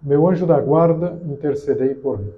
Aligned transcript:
meu 0.00 0.28
anjo 0.28 0.46
da 0.46 0.60
guarda, 0.60 1.18
intercedei 1.24 1.94
por 1.94 2.18
mim. 2.18 2.32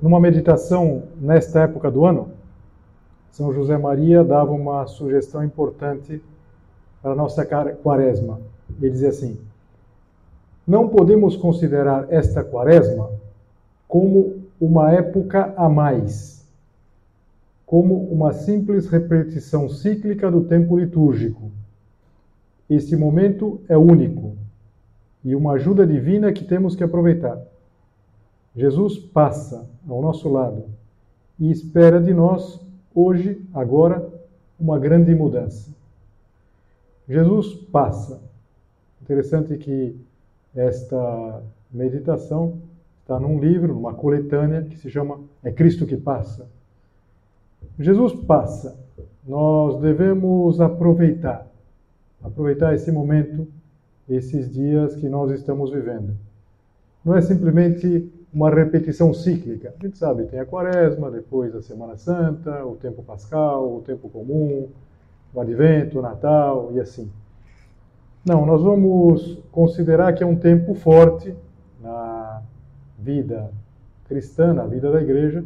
Numa 0.00 0.20
meditação 0.20 1.02
nesta 1.20 1.62
época 1.62 1.90
do 1.90 2.04
ano, 2.04 2.30
São 3.32 3.52
José 3.52 3.76
Maria 3.76 4.22
dava 4.22 4.52
uma 4.52 4.86
sugestão 4.86 5.42
importante 5.42 6.22
para 7.02 7.10
a 7.10 7.14
nossa 7.16 7.44
quaresma. 7.82 8.40
Ele 8.80 8.90
dizia 8.90 9.08
assim: 9.08 9.36
não 10.66 10.88
podemos 10.88 11.36
considerar 11.36 12.12
esta 12.12 12.42
quaresma 12.42 13.10
como 13.86 14.42
uma 14.60 14.90
época 14.92 15.54
a 15.56 15.68
mais, 15.68 16.44
como 17.64 17.94
uma 18.10 18.32
simples 18.32 18.88
repetição 18.88 19.68
cíclica 19.68 20.30
do 20.30 20.44
tempo 20.44 20.78
litúrgico. 20.78 21.50
Este 22.68 22.96
momento 22.96 23.60
é 23.68 23.76
único 23.76 24.36
e 25.24 25.34
uma 25.36 25.52
ajuda 25.52 25.86
divina 25.86 26.32
que 26.32 26.44
temos 26.44 26.74
que 26.74 26.82
aproveitar. 26.82 27.40
Jesus 28.56 28.98
passa 28.98 29.68
ao 29.88 30.02
nosso 30.02 30.28
lado 30.28 30.64
e 31.38 31.50
espera 31.50 32.00
de 32.00 32.12
nós, 32.12 32.60
hoje, 32.94 33.40
agora, 33.52 34.08
uma 34.58 34.78
grande 34.78 35.14
mudança. 35.14 35.70
Jesus 37.08 37.54
passa. 37.54 38.20
Interessante 39.02 39.56
que 39.58 39.94
esta 40.56 41.42
meditação 41.70 42.58
está 43.02 43.20
num 43.20 43.38
livro, 43.38 43.74
numa 43.74 43.94
coletânea 43.94 44.62
que 44.62 44.76
se 44.76 44.90
chama 44.90 45.20
É 45.44 45.52
Cristo 45.52 45.86
que 45.86 45.96
Passa. 45.96 46.48
Jesus 47.78 48.14
passa. 48.24 48.76
Nós 49.26 49.80
devemos 49.80 50.60
aproveitar, 50.60 51.46
aproveitar 52.22 52.74
esse 52.74 52.90
momento, 52.90 53.46
esses 54.08 54.50
dias 54.50 54.94
que 54.96 55.08
nós 55.08 55.30
estamos 55.32 55.70
vivendo. 55.70 56.16
Não 57.04 57.14
é 57.14 57.20
simplesmente 57.20 58.10
uma 58.32 58.50
repetição 58.50 59.12
cíclica. 59.12 59.74
A 59.78 59.84
gente 59.84 59.98
sabe, 59.98 60.24
tem 60.24 60.38
a 60.38 60.44
quaresma, 60.44 61.10
depois 61.10 61.54
a 61.54 61.62
Semana 61.62 61.96
Santa, 61.96 62.64
o 62.64 62.76
tempo 62.76 63.02
pascal, 63.02 63.76
o 63.76 63.80
tempo 63.80 64.08
comum, 64.08 64.68
o 65.34 65.40
advento, 65.40 65.98
o 65.98 66.02
Natal 66.02 66.70
e 66.74 66.80
assim. 66.80 67.10
Não, 68.26 68.44
nós 68.44 68.60
vamos 68.60 69.38
considerar 69.52 70.12
que 70.12 70.24
é 70.24 70.26
um 70.26 70.34
tempo 70.34 70.74
forte 70.74 71.32
na 71.80 72.42
vida 72.98 73.52
cristã, 74.08 74.52
na 74.52 74.66
vida 74.66 74.90
da 74.90 75.00
igreja. 75.00 75.44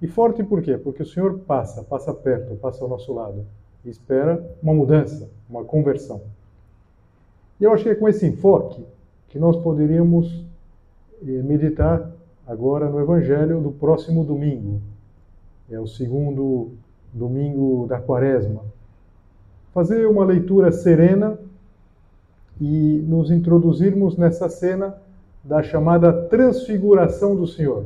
E 0.00 0.08
forte 0.08 0.42
por 0.42 0.62
quê? 0.62 0.78
Porque 0.78 1.02
o 1.02 1.06
Senhor 1.06 1.40
passa, 1.40 1.82
passa 1.82 2.14
perto, 2.14 2.56
passa 2.56 2.82
ao 2.82 2.88
nosso 2.88 3.12
lado 3.12 3.44
e 3.84 3.90
espera 3.90 4.42
uma 4.62 4.72
mudança, 4.72 5.28
uma 5.50 5.64
conversão. 5.64 6.22
E 7.60 7.64
eu 7.64 7.76
que 7.76 7.90
é 7.90 7.94
com 7.94 8.08
esse 8.08 8.24
enfoque 8.26 8.82
que 9.28 9.38
nós 9.38 9.58
poderíamos 9.58 10.46
eh, 11.22 11.42
meditar 11.42 12.10
agora 12.46 12.88
no 12.88 12.98
Evangelho 13.00 13.60
do 13.60 13.70
próximo 13.70 14.24
domingo. 14.24 14.80
É 15.70 15.78
o 15.78 15.86
segundo 15.86 16.70
domingo 17.12 17.86
da 17.86 18.00
quaresma. 18.00 18.62
Fazer 19.74 20.06
uma 20.08 20.24
leitura 20.24 20.72
serena 20.72 21.38
e 22.60 23.04
nos 23.06 23.30
introduzirmos 23.30 24.16
nessa 24.16 24.48
cena 24.48 24.96
da 25.44 25.62
chamada 25.62 26.12
transfiguração 26.12 27.36
do 27.36 27.46
Senhor. 27.46 27.84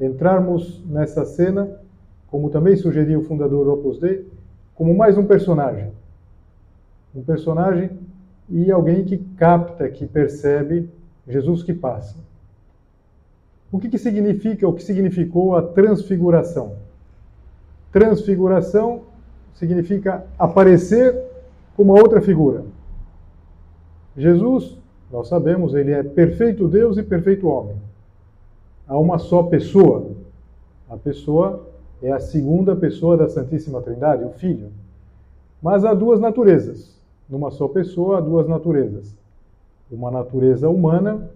Entrarmos 0.00 0.82
nessa 0.86 1.24
cena, 1.24 1.70
como 2.30 2.50
também 2.50 2.76
sugeriu 2.76 3.20
o 3.20 3.24
fundador 3.24 3.64
do 3.64 3.72
Opus 3.72 3.98
Dei, 3.98 4.26
como 4.74 4.96
mais 4.96 5.18
um 5.18 5.26
personagem. 5.26 5.92
Um 7.14 7.22
personagem 7.22 7.90
e 8.48 8.70
alguém 8.70 9.04
que 9.04 9.18
capta, 9.36 9.88
que 9.88 10.06
percebe 10.06 10.88
Jesus 11.28 11.62
que 11.62 11.74
passa. 11.74 12.16
O 13.70 13.78
que, 13.78 13.88
que 13.88 13.98
significa, 13.98 14.66
o 14.66 14.72
que 14.72 14.82
significou 14.82 15.54
a 15.54 15.62
transfiguração? 15.62 16.76
Transfiguração 17.92 19.02
significa 19.54 20.24
aparecer 20.38 21.16
como 21.76 21.92
outra 21.92 22.20
figura. 22.20 22.64
Jesus, 24.16 24.76
nós 25.10 25.28
sabemos, 25.28 25.74
ele 25.74 25.92
é 25.92 26.02
perfeito 26.02 26.68
Deus 26.68 26.96
e 26.96 27.02
perfeito 27.02 27.48
homem. 27.48 27.76
Há 28.86 28.98
uma 28.98 29.18
só 29.18 29.42
pessoa. 29.44 30.10
A 30.88 30.96
pessoa 30.96 31.66
é 32.02 32.10
a 32.10 32.20
segunda 32.20 32.74
pessoa 32.74 33.16
da 33.16 33.28
Santíssima 33.28 33.80
Trindade, 33.82 34.24
o 34.24 34.30
Filho. 34.30 34.68
Mas 35.62 35.84
há 35.84 35.94
duas 35.94 36.18
naturezas. 36.18 36.98
Numa 37.28 37.50
só 37.50 37.68
pessoa, 37.68 38.18
há 38.18 38.20
duas 38.20 38.48
naturezas. 38.48 39.14
Uma 39.90 40.10
natureza 40.10 40.68
humana 40.68 41.30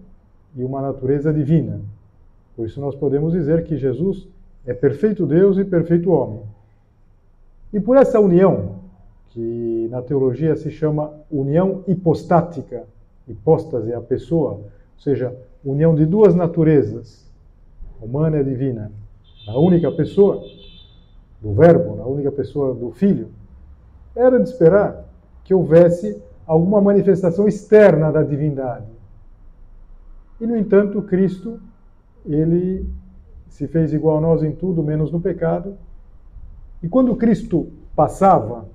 e 0.55 0.63
uma 0.63 0.81
natureza 0.81 1.33
divina. 1.33 1.79
Por 2.55 2.65
isso 2.65 2.79
nós 2.79 2.95
podemos 2.95 3.33
dizer 3.33 3.63
que 3.65 3.77
Jesus 3.77 4.27
é 4.65 4.73
perfeito 4.73 5.25
Deus 5.25 5.57
e 5.57 5.65
perfeito 5.65 6.09
homem. 6.11 6.41
E 7.71 7.79
por 7.79 7.97
essa 7.97 8.19
união, 8.19 8.74
que 9.35 9.89
na 9.91 10.01
teologia 10.01 10.55
se 10.55 10.71
chama 10.71 11.11
união 11.29 11.83
hipostática. 11.85 12.85
Hipóstase 13.27 13.91
é 13.91 13.95
a 13.95 14.01
pessoa, 14.01 14.51
ou 14.53 14.71
seja, 14.97 15.35
união 15.63 15.93
de 15.93 16.05
duas 16.05 16.33
naturezas, 16.33 17.29
humana 18.01 18.39
e 18.39 18.43
divina, 18.45 18.93
na 19.45 19.57
única 19.57 19.91
pessoa 19.91 20.41
do 21.41 21.53
Verbo, 21.53 21.97
na 21.97 22.05
única 22.05 22.31
pessoa 22.31 22.73
do 22.73 22.91
Filho. 22.91 23.27
Era 24.15 24.39
de 24.39 24.47
esperar 24.47 25.03
que 25.43 25.53
houvesse 25.53 26.17
alguma 26.47 26.79
manifestação 26.79 27.45
externa 27.45 28.13
da 28.13 28.23
divindade. 28.23 28.87
E, 30.39 30.47
no 30.47 30.55
entanto, 30.55 31.01
Cristo, 31.01 31.59
ele 32.25 32.87
se 33.49 33.67
fez 33.67 33.93
igual 33.93 34.19
a 34.19 34.21
nós 34.21 34.43
em 34.43 34.53
tudo, 34.53 34.81
menos 34.81 35.11
no 35.11 35.19
pecado. 35.19 35.75
E 36.81 36.87
quando 36.87 37.13
Cristo 37.17 37.67
passava, 37.93 38.73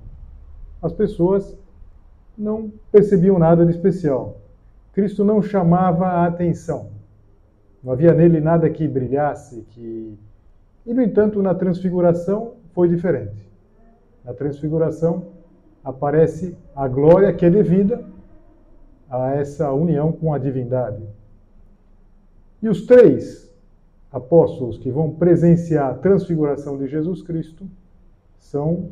as 0.81 0.91
pessoas 0.93 1.57
não 2.37 2.71
percebiam 2.91 3.37
nada 3.37 3.65
de 3.65 3.71
especial. 3.71 4.37
Cristo 4.93 5.23
não 5.23 5.41
chamava 5.41 6.07
a 6.07 6.25
atenção. 6.25 6.89
Não 7.83 7.93
havia 7.93 8.13
nele 8.13 8.39
nada 8.39 8.69
que 8.69 8.87
brilhasse, 8.87 9.61
que 9.69 10.17
e 10.85 10.93
no 10.93 11.01
entanto 11.01 11.41
na 11.41 11.53
transfiguração 11.53 12.53
foi 12.73 12.87
diferente. 12.87 13.49
Na 14.25 14.33
transfiguração 14.33 15.27
aparece 15.83 16.55
a 16.75 16.87
glória 16.87 17.33
que 17.33 17.45
é 17.45 17.49
devida 17.49 18.03
a 19.09 19.31
essa 19.33 19.71
união 19.71 20.11
com 20.11 20.33
a 20.33 20.37
divindade. 20.37 21.03
E 22.61 22.69
os 22.69 22.85
três 22.85 23.51
apóstolos 24.11 24.77
que 24.77 24.91
vão 24.91 25.11
presenciar 25.11 25.91
a 25.91 25.93
transfiguração 25.95 26.77
de 26.77 26.87
Jesus 26.87 27.21
Cristo 27.21 27.65
são 28.39 28.89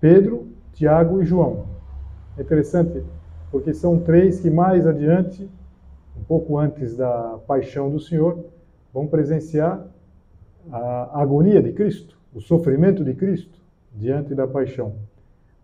Pedro, 0.00 0.48
Tiago 0.72 1.22
e 1.22 1.24
João. 1.24 1.66
É 2.36 2.42
interessante 2.42 3.02
porque 3.50 3.72
são 3.72 3.98
três 3.98 4.40
que 4.40 4.50
mais 4.50 4.86
adiante, 4.86 5.48
um 6.18 6.22
pouco 6.24 6.58
antes 6.58 6.96
da 6.96 7.38
paixão 7.46 7.90
do 7.90 7.98
Senhor, 7.98 8.44
vão 8.92 9.06
presenciar 9.06 9.86
a 10.70 11.22
agonia 11.22 11.62
de 11.62 11.72
Cristo, 11.72 12.18
o 12.34 12.40
sofrimento 12.40 13.04
de 13.04 13.14
Cristo 13.14 13.58
diante 13.94 14.34
da 14.34 14.46
paixão. 14.46 14.94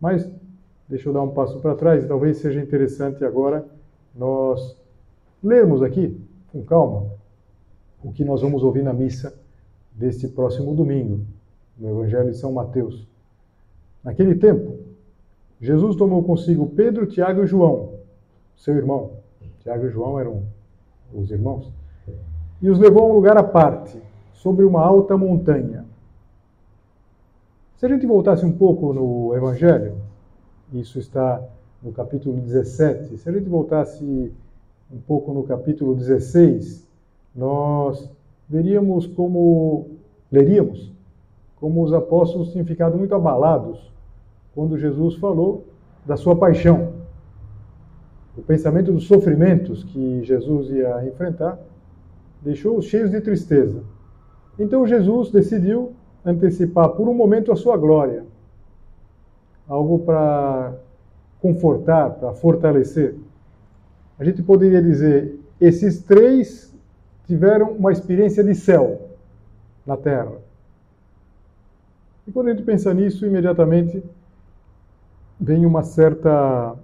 Mas 0.01 0.29
deixa 0.89 1.09
eu 1.09 1.13
dar 1.13 1.23
um 1.23 1.31
passo 1.31 1.61
para 1.61 1.75
trás, 1.75 2.07
talvez 2.07 2.39
seja 2.39 2.61
interessante 2.61 3.25
agora 3.25 3.65
nós 4.15 4.77
lermos 5.43 5.83
aqui 5.83 6.19
com 6.53 6.63
calma 6.63 7.07
o 8.03 8.13
que 8.13 8.25
nós 8.25 8.43
vamos 8.43 8.63
ouvir 8.63 8.83
na 8.83 8.93
missa 8.93 9.35
deste 9.93 10.29
próximo 10.29 10.75
domingo, 10.75 11.21
no 11.79 11.89
Evangelho 11.89 12.31
de 12.31 12.37
São 12.37 12.53
Mateus. 12.53 13.09
Naquele 14.03 14.35
tempo, 14.35 14.79
Jesus 15.61 15.97
tomou 15.97 16.23
consigo 16.23 16.67
Pedro, 16.67 17.07
Tiago 17.07 17.43
e 17.43 17.47
João, 17.47 17.95
seu 18.57 18.75
irmão. 18.75 19.13
Tiago 19.61 19.87
e 19.87 19.91
João 19.91 20.19
eram 20.21 20.43
os 21.13 21.31
irmãos. 21.31 21.73
e 22.61 22.69
os 22.69 22.79
levou 22.79 23.03
a 23.03 23.07
um 23.07 23.13
lugar 23.13 23.37
à 23.37 23.43
parte, 23.43 24.01
sobre 24.33 24.65
uma 24.65 24.81
alta 24.81 25.17
montanha. 25.17 25.85
Se 27.77 27.87
a 27.87 27.89
gente 27.89 28.07
voltasse 28.07 28.45
um 28.45 28.53
pouco 28.53 28.93
no 28.93 29.35
Evangelho, 29.35 29.97
isso 30.73 30.99
está 30.99 31.43
no 31.83 31.93
capítulo 31.93 32.41
17, 32.41 33.19
se 33.19 33.29
a 33.29 33.33
gente 33.33 33.49
voltasse 33.49 34.33
um 34.93 34.99
pouco 35.07 35.33
no 35.33 35.43
capítulo 35.45 35.95
16, 35.95 36.87
nós 37.35 38.11
veríamos 38.49 39.07
como, 39.07 39.89
leríamos, 40.31 40.93
como 41.57 41.83
os 41.83 41.93
apóstolos 41.93 42.53
tinham 42.53 42.67
ficado 42.67 42.97
muito 42.97 43.15
abalados 43.15 43.94
quando 44.55 44.79
Jesus 44.79 45.17
falou 45.17 45.65
da 46.07 46.17
sua 46.17 46.37
paixão. 46.37 46.93
O 48.37 48.43
pensamento 48.43 48.93
dos 48.93 49.07
sofrimentos 49.07 49.85
que 49.85 50.23
Jesus 50.25 50.71
ia 50.71 51.07
enfrentar 51.07 51.59
deixou-os 52.43 52.85
cheios 52.85 53.11
de 53.11 53.21
tristeza. 53.21 53.83
Então 54.59 54.87
Jesus 54.87 55.31
decidiu 55.31 55.93
antecipar 56.25 56.91
por 56.91 57.09
um 57.09 57.15
momento 57.15 57.51
a 57.53 57.57
sua 57.57 57.77
glória, 57.77 58.25
algo 59.69 60.01
para 60.01 60.75
confortar, 61.41 62.11
para 62.11 62.33
fortalecer. 62.33 63.17
A 64.19 64.25
gente 64.25 64.43
poderia 64.43 64.83
dizer: 64.83 65.39
esses 65.61 66.03
três 66.03 66.75
tiveram 67.27 67.73
uma 67.73 67.93
experiência 67.93 68.45
de 68.45 68.55
céu 68.55 69.11
na 69.87 69.97
terra. 69.97 70.33
E 72.27 72.33
quando 72.33 72.49
a 72.49 72.51
gente 72.53 72.63
pensa 72.63 72.93
nisso, 72.95 73.27
imediatamente 73.27 74.03
vem 75.45 75.67
uma 75.67 75.83
certa, 75.83 76.75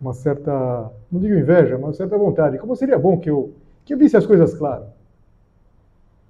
uma 0.00 0.14
certa, 0.14 0.90
não 1.10 1.20
digo 1.20 1.34
inveja, 1.34 1.74
mas 1.74 1.88
uma 1.88 1.92
certa 1.92 2.16
vontade. 2.16 2.58
Como 2.58 2.76
seria 2.76 2.98
bom 2.98 3.18
que 3.18 3.28
eu, 3.28 3.52
que 3.84 3.92
eu 3.92 3.98
visse 3.98 4.16
as 4.16 4.24
coisas 4.24 4.54
claras? 4.54 4.88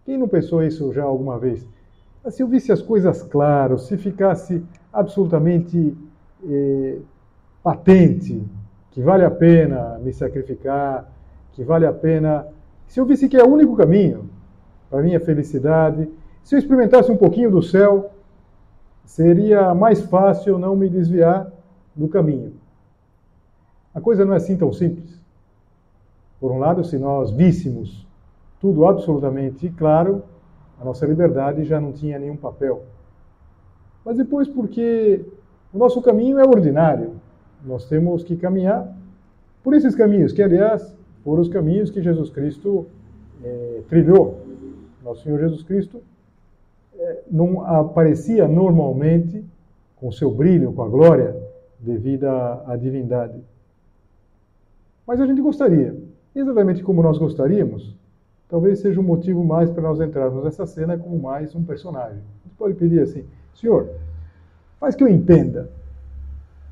Quem 0.04 0.16
não 0.16 0.26
pensou 0.26 0.62
isso 0.62 0.92
já 0.92 1.04
alguma 1.04 1.38
vez? 1.38 1.66
Mas 2.24 2.34
se 2.34 2.42
eu 2.42 2.48
visse 2.48 2.72
as 2.72 2.80
coisas 2.80 3.22
claras, 3.22 3.82
se 3.82 3.98
ficasse 3.98 4.64
absolutamente 4.90 5.94
eh, 6.48 6.98
patente 7.62 8.42
que 8.90 9.02
vale 9.02 9.24
a 9.24 9.30
pena 9.30 9.98
me 9.98 10.12
sacrificar, 10.12 11.10
que 11.52 11.62
vale 11.62 11.86
a 11.86 11.92
pena. 11.92 12.46
Se 12.86 12.98
eu 12.98 13.04
visse 13.04 13.28
que 13.28 13.36
é 13.36 13.44
o 13.44 13.48
único 13.48 13.76
caminho 13.76 14.30
para 14.88 15.02
minha 15.02 15.20
felicidade, 15.20 16.08
se 16.42 16.54
eu 16.54 16.58
experimentasse 16.58 17.10
um 17.10 17.16
pouquinho 17.16 17.50
do 17.50 17.62
céu, 17.62 18.10
seria 19.04 19.74
mais 19.74 20.00
fácil 20.02 20.58
não 20.58 20.74
me 20.74 20.88
desviar 20.88 21.53
do 21.94 22.08
caminho. 22.08 22.52
A 23.94 24.00
coisa 24.00 24.24
não 24.24 24.34
é 24.34 24.36
assim 24.36 24.56
tão 24.56 24.72
simples. 24.72 25.20
Por 26.40 26.50
um 26.50 26.58
lado, 26.58 26.84
se 26.84 26.98
nós 26.98 27.30
víssemos 27.30 28.06
tudo 28.60 28.86
absolutamente 28.86 29.68
claro, 29.70 30.22
a 30.80 30.84
nossa 30.84 31.06
liberdade 31.06 31.64
já 31.64 31.80
não 31.80 31.92
tinha 31.92 32.18
nenhum 32.18 32.36
papel. 32.36 32.82
Mas 34.04 34.16
depois, 34.16 34.48
porque 34.48 35.24
o 35.72 35.78
nosso 35.78 36.02
caminho 36.02 36.38
é 36.38 36.44
ordinário, 36.44 37.12
nós 37.64 37.86
temos 37.86 38.22
que 38.22 38.36
caminhar 38.36 38.94
por 39.62 39.74
esses 39.74 39.94
caminhos, 39.94 40.32
que 40.32 40.42
aliás 40.42 40.94
foram 41.22 41.40
os 41.40 41.48
caminhos 41.48 41.90
que 41.90 42.02
Jesus 42.02 42.28
Cristo 42.30 42.86
é, 43.42 43.82
trilhou. 43.88 44.40
Nosso 45.02 45.22
Senhor 45.22 45.38
Jesus 45.38 45.62
Cristo 45.62 46.02
é, 46.98 47.22
não 47.30 47.62
aparecia 47.62 48.46
normalmente 48.46 49.44
com 49.96 50.12
seu 50.12 50.30
brilho, 50.30 50.72
com 50.72 50.82
a 50.82 50.88
glória, 50.88 51.34
devido 51.84 52.24
à, 52.24 52.76
divindade. 52.76 53.40
Mas 55.06 55.20
a 55.20 55.26
gente 55.26 55.40
gostaria, 55.40 55.94
exatamente 56.34 56.82
como 56.82 57.02
nós 57.02 57.18
gostaríamos, 57.18 57.94
talvez 58.48 58.80
seja 58.80 58.98
um 58.98 59.04
motivo 59.04 59.44
mais 59.44 59.70
para 59.70 59.82
nós 59.82 60.00
entrarmos 60.00 60.44
nessa 60.44 60.66
cena 60.66 60.96
como 60.96 61.18
mais 61.18 61.54
um 61.54 61.62
personagem. 61.62 62.22
Gente 62.44 62.56
pode 62.56 62.74
pedir 62.74 63.00
assim, 63.00 63.24
Senhor, 63.54 63.90
faz 64.80 64.94
que 64.94 65.04
eu 65.04 65.08
entenda, 65.08 65.70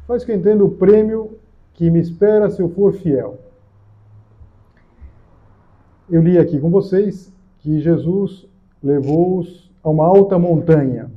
faz 0.07 0.25
que 0.25 0.33
eu 0.33 0.37
entenda 0.37 0.65
o 0.65 0.71
prêmio 0.71 1.39
que 1.75 1.91
me 1.91 2.01
espera 2.01 2.51
se 2.51 2.63
eu 2.63 2.71
for 2.71 2.95
fiel. 2.95 3.39
Eu 6.11 6.23
li 6.23 6.39
aqui 6.39 6.59
com 6.59 6.71
vocês 6.71 7.33
que 7.61 7.81
Jesus 7.81 8.47
levou-os 8.83 9.71
a 9.83 9.91
uma 9.91 10.05
alta 10.05 10.39
montanha. 10.39 11.11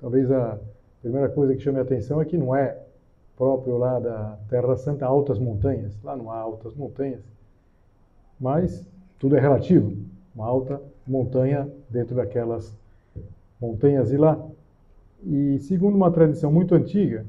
Talvez 0.00 0.30
a 0.30 0.58
primeira 1.06 1.28
coisa 1.28 1.54
que 1.54 1.62
chame 1.62 1.78
a 1.78 1.82
atenção 1.82 2.20
é 2.20 2.24
que 2.24 2.36
não 2.36 2.54
é 2.54 2.76
próprio 3.36 3.76
lá 3.76 4.00
da 4.00 4.36
Terra 4.48 4.76
Santa 4.76 5.06
altas 5.06 5.38
montanhas. 5.38 5.96
Lá 6.02 6.16
não 6.16 6.32
há 6.32 6.36
altas 6.36 6.74
montanhas. 6.74 7.22
Mas 8.40 8.84
tudo 9.16 9.36
é 9.36 9.40
relativo. 9.40 9.96
Uma 10.34 10.46
alta 10.46 10.82
montanha 11.06 11.70
dentro 11.88 12.16
daquelas 12.16 12.76
montanhas 13.60 14.08
de 14.08 14.16
lá. 14.16 14.36
E 15.24 15.60
segundo 15.60 15.94
uma 15.94 16.10
tradição 16.10 16.50
muito 16.50 16.74
antiga, 16.74 17.24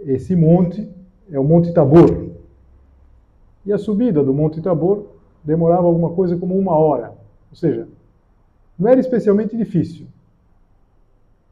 esse 0.00 0.34
monte 0.34 0.90
é 1.30 1.38
o 1.38 1.44
Monte 1.44 1.72
Tabor. 1.72 2.30
E 3.64 3.72
a 3.72 3.78
subida 3.78 4.20
do 4.24 4.34
Monte 4.34 4.60
Tabor 4.60 5.06
demorava 5.44 5.86
alguma 5.86 6.10
coisa 6.10 6.36
como 6.36 6.58
uma 6.58 6.76
hora. 6.76 7.14
Ou 7.50 7.56
seja, 7.56 7.86
não 8.76 8.88
era 8.90 8.98
especialmente 8.98 9.56
difícil. 9.56 10.08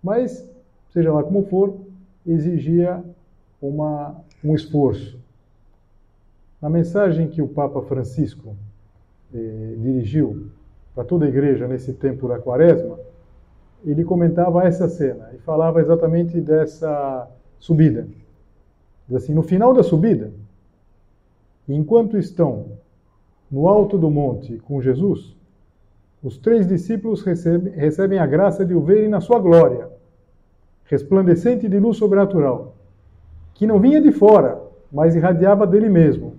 Mas, 0.02 0.49
seja 0.90 1.12
lá 1.12 1.23
como 1.23 1.44
for, 1.44 1.76
exigia 2.26 3.02
uma, 3.61 4.17
um 4.44 4.55
esforço. 4.55 5.19
Na 6.61 6.69
mensagem 6.69 7.29
que 7.29 7.40
o 7.40 7.49
Papa 7.49 7.82
Francisco 7.82 8.56
eh, 9.32 9.75
dirigiu 9.79 10.50
para 10.94 11.05
toda 11.05 11.25
a 11.25 11.29
igreja 11.29 11.69
nesse 11.69 11.93
tempo 11.93 12.26
da 12.26 12.38
quaresma, 12.38 12.99
ele 13.85 14.05
comentava 14.05 14.64
essa 14.64 14.88
cena 14.88 15.31
e 15.35 15.38
falava 15.38 15.81
exatamente 15.81 16.40
dessa 16.40 17.29
subida. 17.58 18.08
Diz 19.06 19.17
assim, 19.23 19.35
no 19.35 19.43
final 19.43 19.73
da 19.73 19.82
subida, 19.82 20.32
enquanto 21.69 22.19
estão 22.19 22.67
no 23.50 23.69
alto 23.69 23.96
do 23.96 24.11
monte 24.11 24.58
com 24.58 24.82
Jesus, 24.82 25.37
os 26.23 26.37
três 26.37 26.67
discípulos 26.67 27.23
recebem, 27.23 27.73
recebem 27.73 28.19
a 28.19 28.26
graça 28.26 28.64
de 28.64 28.75
o 28.75 28.81
verem 28.81 29.08
na 29.08 29.20
sua 29.20 29.38
glória, 29.38 29.88
resplandecente 30.88 31.69
de 31.69 31.79
luz 31.79 31.96
sobrenatural, 31.96 32.75
que 33.55 33.67
não 33.67 33.79
vinha 33.79 34.00
de 34.00 34.11
fora, 34.11 34.61
mas 34.90 35.14
irradiava 35.14 35.67
dele 35.67 35.88
mesmo. 35.88 36.35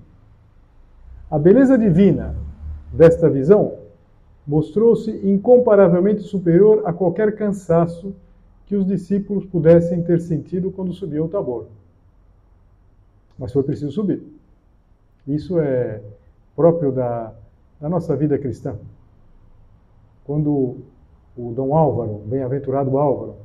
A 1.32 1.40
beleza 1.40 1.78
divina 1.78 2.36
desta 2.92 3.30
visão 3.30 3.76
mostrou-se 4.46 5.12
incomparavelmente 5.24 6.24
superior 6.24 6.82
a 6.86 6.92
qualquer 6.92 7.36
cansaço 7.36 8.14
que 8.66 8.76
os 8.76 8.86
discípulos 8.86 9.46
pudessem 9.46 10.04
ter 10.04 10.20
sentido 10.20 10.72
quando 10.72 10.94
subiu 10.94 11.26
o 11.26 11.30
Tabor 11.30 11.68
mas 13.40 13.54
foi 13.54 13.64
preciso 13.64 13.92
subir. 13.94 14.22
Isso 15.26 15.58
é 15.60 16.02
próprio 16.56 16.92
da, 16.92 17.34
da 17.80 17.88
nossa 17.88 18.16
vida 18.16 18.38
cristã. 18.38 18.76
Quando 20.26 20.78
o 21.38 21.54
Dom 21.54 21.74
Álvaro, 21.74 22.22
bem-aventurado 22.26 22.98
Álvaro, 22.98 23.38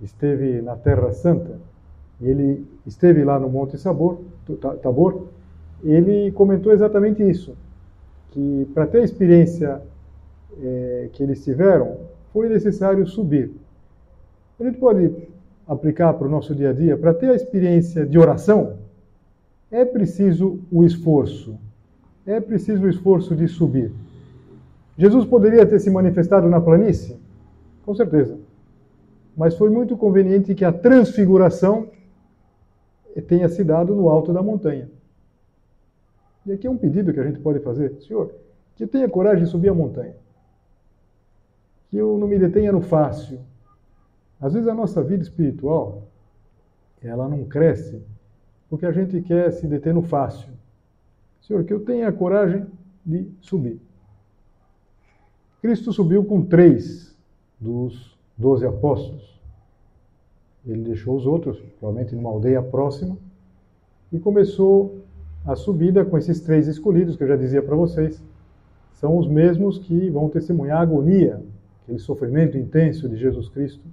esteve 0.00 0.62
na 0.62 0.76
Terra 0.76 1.12
Santa, 1.12 1.58
e 2.20 2.28
ele 2.28 2.66
esteve 2.86 3.24
lá 3.24 3.38
no 3.38 3.48
Monte 3.48 3.78
Sabor, 3.78 4.20
Tabor, 4.82 5.26
ele 5.82 6.32
comentou 6.32 6.72
exatamente 6.72 7.22
isso, 7.22 7.56
que 8.30 8.68
para 8.74 8.86
ter 8.86 9.00
a 9.00 9.04
experiência 9.04 9.80
é, 10.60 11.08
que 11.12 11.22
eles 11.22 11.44
tiveram, 11.44 11.96
foi 12.32 12.48
necessário 12.48 13.06
subir. 13.06 13.50
A 14.58 14.64
gente 14.64 14.78
pode 14.78 15.28
aplicar 15.66 16.14
para 16.14 16.26
o 16.26 16.30
nosso 16.30 16.54
dia 16.54 16.70
a 16.70 16.72
dia, 16.72 16.96
para 16.96 17.12
ter 17.14 17.30
a 17.30 17.34
experiência 17.34 18.06
de 18.06 18.18
oração, 18.18 18.76
é 19.70 19.84
preciso 19.84 20.60
o 20.72 20.84
esforço. 20.84 21.58
É 22.26 22.40
preciso 22.40 22.84
o 22.84 22.88
esforço 22.88 23.36
de 23.36 23.46
subir. 23.46 23.92
Jesus 24.96 25.24
poderia 25.24 25.64
ter 25.66 25.78
se 25.78 25.90
manifestado 25.90 26.48
na 26.48 26.60
planície? 26.60 27.16
Com 27.84 27.94
certeza. 27.94 28.37
Mas 29.38 29.54
foi 29.54 29.70
muito 29.70 29.96
conveniente 29.96 30.52
que 30.52 30.64
a 30.64 30.72
transfiguração 30.72 31.88
tenha 33.28 33.48
se 33.48 33.62
dado 33.62 33.94
no 33.94 34.08
alto 34.08 34.32
da 34.32 34.42
montanha. 34.42 34.90
E 36.44 36.50
aqui 36.50 36.66
é 36.66 36.70
um 36.70 36.76
pedido 36.76 37.12
que 37.12 37.20
a 37.20 37.22
gente 37.22 37.38
pode 37.38 37.60
fazer. 37.60 38.00
Senhor, 38.00 38.34
que 38.74 38.84
tenha 38.84 39.08
coragem 39.08 39.44
de 39.44 39.50
subir 39.50 39.68
a 39.68 39.74
montanha. 39.74 40.16
Que 41.88 41.98
eu 41.98 42.18
não 42.18 42.26
me 42.26 42.36
detenha 42.36 42.72
no 42.72 42.80
fácil. 42.80 43.38
Às 44.40 44.54
vezes 44.54 44.68
a 44.68 44.74
nossa 44.74 45.04
vida 45.04 45.22
espiritual, 45.22 46.08
ela 47.00 47.28
não 47.28 47.44
cresce 47.44 48.02
porque 48.68 48.86
a 48.86 48.92
gente 48.92 49.22
quer 49.22 49.52
se 49.52 49.68
deter 49.68 49.94
no 49.94 50.02
fácil. 50.02 50.50
Senhor, 51.42 51.62
que 51.62 51.72
eu 51.72 51.84
tenha 51.84 52.10
coragem 52.10 52.66
de 53.06 53.30
subir. 53.40 53.80
Cristo 55.62 55.92
subiu 55.92 56.24
com 56.24 56.44
três 56.44 57.16
dos 57.60 58.17
doze 58.38 58.64
apóstolos. 58.64 59.38
Ele 60.64 60.82
deixou 60.82 61.16
os 61.16 61.26
outros, 61.26 61.58
provavelmente 61.78 62.14
numa 62.14 62.30
aldeia 62.30 62.62
próxima, 62.62 63.16
e 64.12 64.18
começou 64.18 64.98
a 65.44 65.56
subida 65.56 66.04
com 66.04 66.16
esses 66.16 66.40
três 66.40 66.68
escolhidos, 66.68 67.16
que 67.16 67.24
eu 67.24 67.28
já 67.28 67.36
dizia 67.36 67.62
para 67.62 67.76
vocês. 67.76 68.22
são 68.92 69.16
os 69.16 69.28
mesmos 69.28 69.78
que 69.78 70.10
vão 70.10 70.28
testemunhar 70.28 70.78
a 70.78 70.82
agonia, 70.82 71.40
aquele 71.82 72.00
sofrimento 72.00 72.58
intenso 72.58 73.08
de 73.08 73.16
Jesus 73.16 73.48
Cristo 73.48 73.84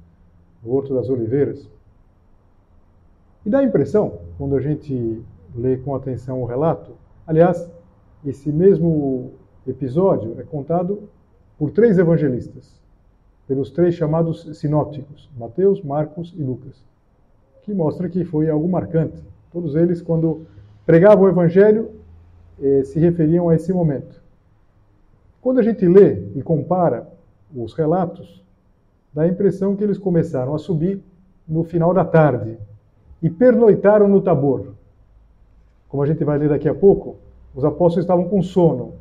no 0.63 0.73
Horto 0.73 0.95
das 0.95 1.09
Oliveiras. 1.09 1.69
E 3.45 3.49
dá 3.49 3.59
a 3.59 3.63
impressão, 3.63 4.19
quando 4.37 4.55
a 4.55 4.61
gente 4.61 5.21
lê 5.55 5.77
com 5.77 5.93
atenção 5.93 6.41
o 6.41 6.45
relato, 6.45 6.91
aliás, 7.27 7.69
esse 8.25 8.51
mesmo 8.51 9.33
episódio 9.67 10.39
é 10.39 10.43
contado 10.43 11.07
por 11.57 11.69
três 11.69 11.99
evangelistas, 11.99 12.81
pelos 13.47 13.69
três 13.71 13.95
chamados 13.95 14.57
sinópticos, 14.57 15.29
Mateus, 15.37 15.81
Marcos 15.81 16.33
e 16.35 16.43
Lucas, 16.43 16.83
que 17.63 17.73
mostra 17.73 18.09
que 18.09 18.23
foi 18.23 18.49
algo 18.49 18.67
marcante. 18.67 19.23
Todos 19.51 19.75
eles, 19.75 20.01
quando 20.01 20.45
pregavam 20.85 21.25
o 21.25 21.29
evangelho, 21.29 21.91
eh, 22.61 22.83
se 22.83 22.99
referiam 22.99 23.49
a 23.49 23.55
esse 23.55 23.71
momento. 23.71 24.21
Quando 25.41 25.59
a 25.59 25.63
gente 25.63 25.87
lê 25.87 26.23
e 26.35 26.41
compara 26.41 27.07
os 27.55 27.73
relatos, 27.73 28.43
dá 29.13 29.23
a 29.23 29.27
impressão 29.27 29.75
que 29.75 29.83
eles 29.83 29.97
começaram 29.97 30.55
a 30.55 30.57
subir 30.57 31.01
no 31.47 31.63
final 31.63 31.93
da 31.93 32.03
tarde 32.03 32.57
e 33.21 33.29
pernoitaram 33.29 34.07
no 34.07 34.21
Tabor. 34.21 34.73
Como 35.87 36.03
a 36.03 36.05
gente 36.05 36.23
vai 36.23 36.37
ler 36.37 36.49
daqui 36.49 36.67
a 36.67 36.73
pouco, 36.73 37.17
os 37.53 37.63
apóstolos 37.63 38.03
estavam 38.03 38.27
com 38.27 38.41
sono. 38.41 38.93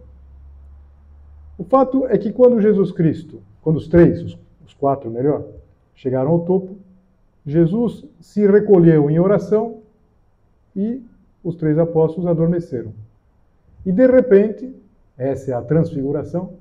O 1.57 1.65
fato 1.65 2.07
é 2.07 2.19
que 2.19 2.33
quando 2.33 2.61
Jesus 2.61 2.93
Cristo, 2.93 3.41
quando 3.65 3.79
os 3.79 3.89
três, 3.89 4.23
os, 4.23 4.39
os 4.65 4.75
quatro 4.75 5.11
melhor, 5.11 5.43
chegaram 5.95 6.31
ao 6.31 6.41
topo, 6.41 6.77
Jesus 7.47 8.05
se 8.21 8.47
recolheu 8.47 9.11
em 9.11 9.19
oração 9.19 9.79
e 10.77 11.03
os 11.43 11.57
três 11.57 11.79
apóstolos 11.79 12.29
adormeceram. 12.29 12.93
E 13.85 13.91
de 13.91 14.07
repente, 14.07 14.75
essa 15.17 15.51
é 15.51 15.55
a 15.55 15.63
transfiguração, 15.63 16.53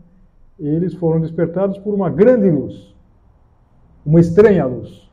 eles 0.57 0.93
foram 0.93 1.19
despertados 1.19 1.77
por 1.77 1.93
uma 1.93 2.09
grande 2.09 2.49
luz, 2.49 2.95
uma 4.05 4.21
estranha 4.21 4.65
luz. 4.65 5.11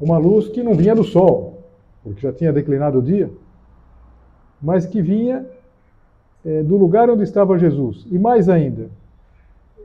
Uma 0.00 0.18
luz 0.18 0.48
que 0.48 0.62
não 0.62 0.74
vinha 0.74 0.94
do 0.94 1.02
sol, 1.02 1.64
porque 2.04 2.20
já 2.20 2.32
tinha 2.32 2.52
declinado 2.52 2.98
o 2.98 3.02
dia, 3.02 3.30
mas 4.60 4.86
que 4.86 5.02
vinha 5.02 5.46
é, 6.44 6.62
do 6.62 6.76
lugar 6.76 7.10
onde 7.10 7.24
estava 7.24 7.58
Jesus. 7.58 8.06
E 8.10 8.18
mais 8.18 8.48
ainda, 8.48 8.90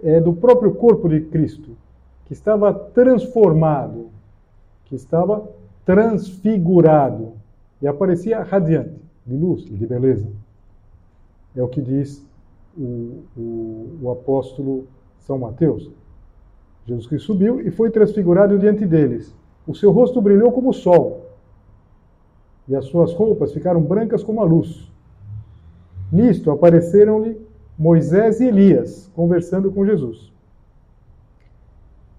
é, 0.03 0.19
do 0.19 0.33
próprio 0.33 0.73
corpo 0.75 1.07
de 1.07 1.21
Cristo, 1.21 1.77
que 2.25 2.33
estava 2.33 2.73
transformado, 2.73 4.09
que 4.85 4.95
estava 4.95 5.49
transfigurado 5.85 7.33
e 7.81 7.87
aparecia 7.87 8.41
radiante, 8.43 8.99
de 9.25 9.35
luz 9.35 9.65
e 9.65 9.73
de 9.73 9.85
beleza. 9.85 10.27
É 11.55 11.61
o 11.61 11.67
que 11.67 11.81
diz 11.81 12.25
o, 12.77 13.23
o, 13.37 13.99
o 14.03 14.11
apóstolo 14.11 14.87
São 15.19 15.37
Mateus. 15.37 15.89
Jesus 16.85 17.07
Cristo 17.07 17.27
subiu 17.27 17.61
e 17.61 17.69
foi 17.69 17.91
transfigurado 17.91 18.57
diante 18.57 18.85
deles. 18.85 19.35
O 19.67 19.75
seu 19.75 19.91
rosto 19.91 20.21
brilhou 20.21 20.51
como 20.51 20.69
o 20.69 20.73
sol, 20.73 21.25
e 22.67 22.75
as 22.75 22.85
suas 22.85 23.13
roupas 23.13 23.53
ficaram 23.53 23.81
brancas 23.81 24.23
como 24.23 24.41
a 24.41 24.45
luz. 24.45 24.89
Nisto 26.11 26.51
apareceram-lhe 26.51 27.39
Moisés 27.81 28.39
e 28.39 28.45
Elias 28.45 29.09
conversando 29.15 29.71
com 29.71 29.83
Jesus. 29.83 30.31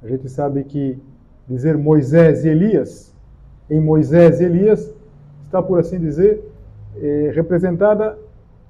A 0.03 0.09
gente 0.09 0.29
sabe 0.29 0.65
que 0.65 0.99
dizer 1.47 1.79
Moisés 1.79 2.45
e 2.45 2.49
Elias, 2.49 3.15
em 3.71 3.81
Moisés 3.81 4.41
e 4.41 4.45
Elias, 4.45 4.93
está, 5.45 5.63
por 5.63 5.79
assim 5.79 6.01
dizer, 6.01 6.43
é, 6.97 7.31
representada 7.33 8.19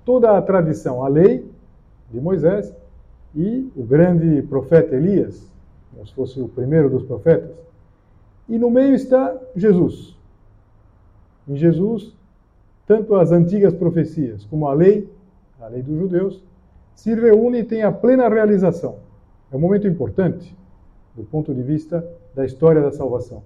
toda 0.04 0.36
a 0.36 0.42
tradição, 0.42 1.02
a 1.02 1.08
lei 1.08 1.50
de 2.10 2.20
Moisés 2.20 2.70
e 3.34 3.72
o 3.74 3.84
grande 3.84 4.42
profeta 4.42 4.94
Elias, 4.94 5.50
como 5.94 6.06
se 6.06 6.12
fosse 6.12 6.40
o 6.42 6.48
primeiro 6.48 6.90
dos 6.90 7.04
profetas. 7.04 7.56
E 8.46 8.58
no 8.58 8.70
meio 8.70 8.94
está 8.94 9.34
Jesus. 9.56 10.14
Em 11.48 11.56
Jesus, 11.56 12.14
tanto 12.86 13.14
as 13.14 13.32
antigas 13.32 13.72
profecias 13.72 14.44
como 14.44 14.68
a 14.68 14.74
lei, 14.74 15.08
a 15.58 15.68
lei 15.68 15.80
dos 15.80 15.98
judeus, 15.98 16.51
se 16.94 17.14
reúnem 17.14 17.60
e 17.60 17.64
têm 17.64 17.82
a 17.82 17.92
plena 17.92 18.28
realização. 18.28 18.96
É 19.50 19.56
um 19.56 19.60
momento 19.60 19.86
importante 19.86 20.56
do 21.14 21.24
ponto 21.24 21.54
de 21.54 21.62
vista 21.62 22.04
da 22.34 22.44
história 22.44 22.80
da 22.80 22.90
salvação. 22.90 23.42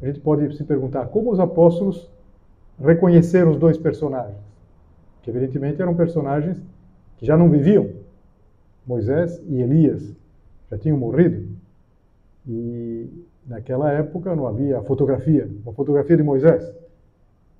A 0.00 0.06
gente 0.06 0.20
pode 0.20 0.56
se 0.56 0.64
perguntar 0.64 1.06
como 1.06 1.30
os 1.30 1.40
apóstolos 1.40 2.08
reconheceram 2.80 3.50
os 3.50 3.58
dois 3.58 3.76
personagens, 3.76 4.38
que 5.22 5.30
evidentemente 5.30 5.82
eram 5.82 5.94
personagens 5.94 6.56
que 7.18 7.26
já 7.26 7.36
não 7.36 7.50
viviam. 7.50 7.90
Moisés 8.86 9.42
e 9.46 9.60
Elias 9.60 10.16
já 10.70 10.78
tinham 10.78 10.96
morrido. 10.96 11.46
E 12.48 13.08
naquela 13.46 13.92
época 13.92 14.34
não 14.34 14.46
havia 14.46 14.80
fotografia, 14.82 15.48
uma 15.62 15.74
fotografia 15.74 16.16
de 16.16 16.22
Moisés. 16.22 16.72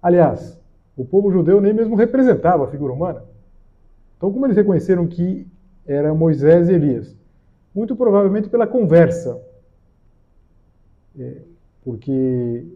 Aliás, 0.02 0.59
o 0.97 1.04
povo 1.04 1.30
judeu 1.30 1.61
nem 1.61 1.75
mesmo 1.75 1.95
representava 1.95 2.64
a 2.64 2.69
figura 2.69 2.92
humana. 2.92 3.23
Então, 4.20 4.30
como 4.30 4.44
eles 4.44 4.56
reconheceram 4.58 5.06
que 5.06 5.46
era 5.86 6.12
Moisés 6.12 6.68
e 6.68 6.74
Elias? 6.74 7.16
Muito 7.74 7.96
provavelmente 7.96 8.50
pela 8.50 8.66
conversa. 8.66 9.40
É, 11.18 11.38
porque 11.82 12.66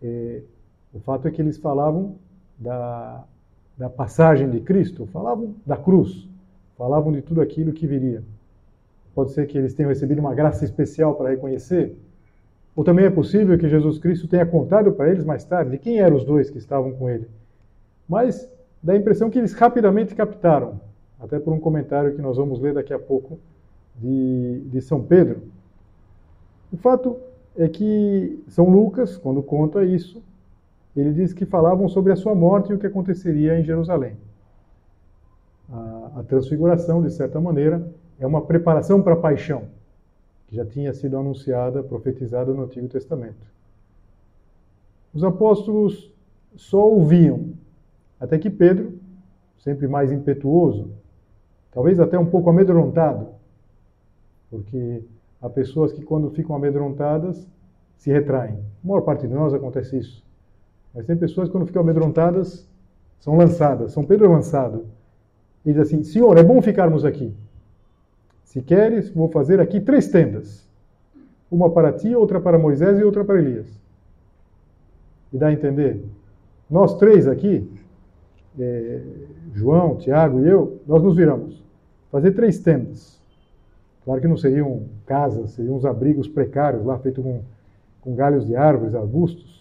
é, 0.00 0.42
o 0.92 1.00
fato 1.00 1.26
é 1.26 1.32
que 1.32 1.42
eles 1.42 1.58
falavam 1.58 2.14
da, 2.56 3.24
da 3.76 3.90
passagem 3.90 4.48
de 4.48 4.60
Cristo, 4.60 5.04
falavam 5.06 5.56
da 5.66 5.76
cruz, 5.76 6.28
falavam 6.78 7.10
de 7.10 7.22
tudo 7.22 7.40
aquilo 7.40 7.72
que 7.72 7.88
viria. 7.88 8.22
Pode 9.16 9.32
ser 9.32 9.48
que 9.48 9.58
eles 9.58 9.74
tenham 9.74 9.88
recebido 9.88 10.20
uma 10.20 10.32
graça 10.32 10.64
especial 10.64 11.16
para 11.16 11.30
reconhecer, 11.30 11.96
ou 12.76 12.84
também 12.84 13.04
é 13.04 13.10
possível 13.10 13.58
que 13.58 13.68
Jesus 13.68 13.98
Cristo 13.98 14.28
tenha 14.28 14.46
contado 14.46 14.92
para 14.92 15.10
eles 15.10 15.24
mais 15.24 15.44
tarde 15.44 15.72
de 15.72 15.78
quem 15.78 15.98
eram 15.98 16.16
os 16.16 16.24
dois 16.24 16.50
que 16.50 16.58
estavam 16.58 16.92
com 16.92 17.10
ele. 17.10 17.28
Mas 18.08 18.48
dá 18.84 18.92
a 18.92 18.96
impressão 18.96 19.30
que 19.30 19.38
eles 19.38 19.54
rapidamente 19.54 20.14
captaram, 20.14 20.78
até 21.18 21.38
por 21.40 21.54
um 21.54 21.58
comentário 21.58 22.14
que 22.14 22.20
nós 22.20 22.36
vamos 22.36 22.60
ler 22.60 22.74
daqui 22.74 22.92
a 22.92 22.98
pouco 22.98 23.38
de, 23.96 24.60
de 24.66 24.80
São 24.82 25.02
Pedro. 25.02 25.42
O 26.70 26.76
fato 26.76 27.16
é 27.56 27.66
que 27.66 28.38
São 28.46 28.68
Lucas, 28.68 29.16
quando 29.16 29.42
conta 29.42 29.82
isso, 29.82 30.22
ele 30.94 31.12
diz 31.12 31.32
que 31.32 31.46
falavam 31.46 31.88
sobre 31.88 32.12
a 32.12 32.16
sua 32.16 32.34
morte 32.34 32.70
e 32.70 32.74
o 32.74 32.78
que 32.78 32.86
aconteceria 32.86 33.58
em 33.58 33.64
Jerusalém. 33.64 34.16
A, 35.72 36.10
a 36.16 36.22
transfiguração, 36.22 37.02
de 37.02 37.10
certa 37.10 37.40
maneira, 37.40 37.90
é 38.20 38.26
uma 38.26 38.42
preparação 38.42 39.00
para 39.00 39.14
a 39.14 39.16
paixão, 39.16 39.62
que 40.46 40.54
já 40.54 40.66
tinha 40.66 40.92
sido 40.92 41.16
anunciada, 41.16 41.82
profetizada 41.82 42.52
no 42.52 42.64
Antigo 42.64 42.86
Testamento. 42.86 43.46
Os 45.14 45.24
apóstolos 45.24 46.12
só 46.54 46.86
ouviam, 46.86 47.54
até 48.24 48.38
que 48.38 48.48
Pedro, 48.48 48.98
sempre 49.58 49.86
mais 49.86 50.10
impetuoso, 50.10 50.90
talvez 51.70 52.00
até 52.00 52.18
um 52.18 52.24
pouco 52.24 52.48
amedrontado, 52.48 53.28
porque 54.50 55.02
há 55.42 55.50
pessoas 55.50 55.92
que, 55.92 56.02
quando 56.02 56.30
ficam 56.30 56.56
amedrontadas, 56.56 57.46
se 57.98 58.10
retraem. 58.10 58.54
A 58.82 58.86
maior 58.86 59.02
parte 59.02 59.26
de 59.26 59.34
nós 59.34 59.52
acontece 59.52 59.98
isso. 59.98 60.24
Mas 60.94 61.04
tem 61.04 61.16
pessoas 61.16 61.48
que, 61.48 61.52
quando 61.52 61.66
ficam 61.66 61.82
amedrontadas, 61.82 62.66
são 63.20 63.36
lançadas. 63.36 63.92
São 63.92 64.04
Pedro 64.04 64.26
é 64.26 64.28
lançado. 64.28 64.86
E 65.64 65.72
diz 65.72 65.80
assim: 65.80 66.02
Senhor, 66.02 66.38
é 66.38 66.42
bom 66.42 66.62
ficarmos 66.62 67.04
aqui. 67.04 67.34
Se 68.44 68.62
queres, 68.62 69.10
vou 69.10 69.28
fazer 69.28 69.60
aqui 69.60 69.80
três 69.80 70.08
tendas: 70.08 70.66
uma 71.50 71.70
para 71.70 71.92
ti, 71.92 72.14
outra 72.14 72.40
para 72.40 72.58
Moisés 72.58 72.98
e 72.98 73.04
outra 73.04 73.22
para 73.22 73.38
Elias. 73.38 73.66
E 75.30 75.36
dá 75.36 75.48
a 75.48 75.52
entender? 75.52 76.02
Nós 76.70 76.96
três 76.96 77.26
aqui, 77.26 77.68
é, 78.58 79.00
João, 79.52 79.96
Tiago 79.96 80.40
e 80.40 80.48
eu, 80.48 80.80
nós 80.86 81.02
nos 81.02 81.16
viramos. 81.16 81.62
Fazer 82.10 82.32
três 82.32 82.58
tendas. 82.58 83.20
Claro 84.04 84.20
que 84.20 84.28
não 84.28 84.36
seriam 84.36 84.82
casas, 85.06 85.52
seriam 85.52 85.76
uns 85.76 85.84
abrigos 85.84 86.28
precários 86.28 86.84
lá, 86.84 86.98
feitos 86.98 87.24
com, 87.24 87.40
com 88.02 88.14
galhos 88.14 88.46
de 88.46 88.54
árvores, 88.54 88.94
arbustos 88.94 89.54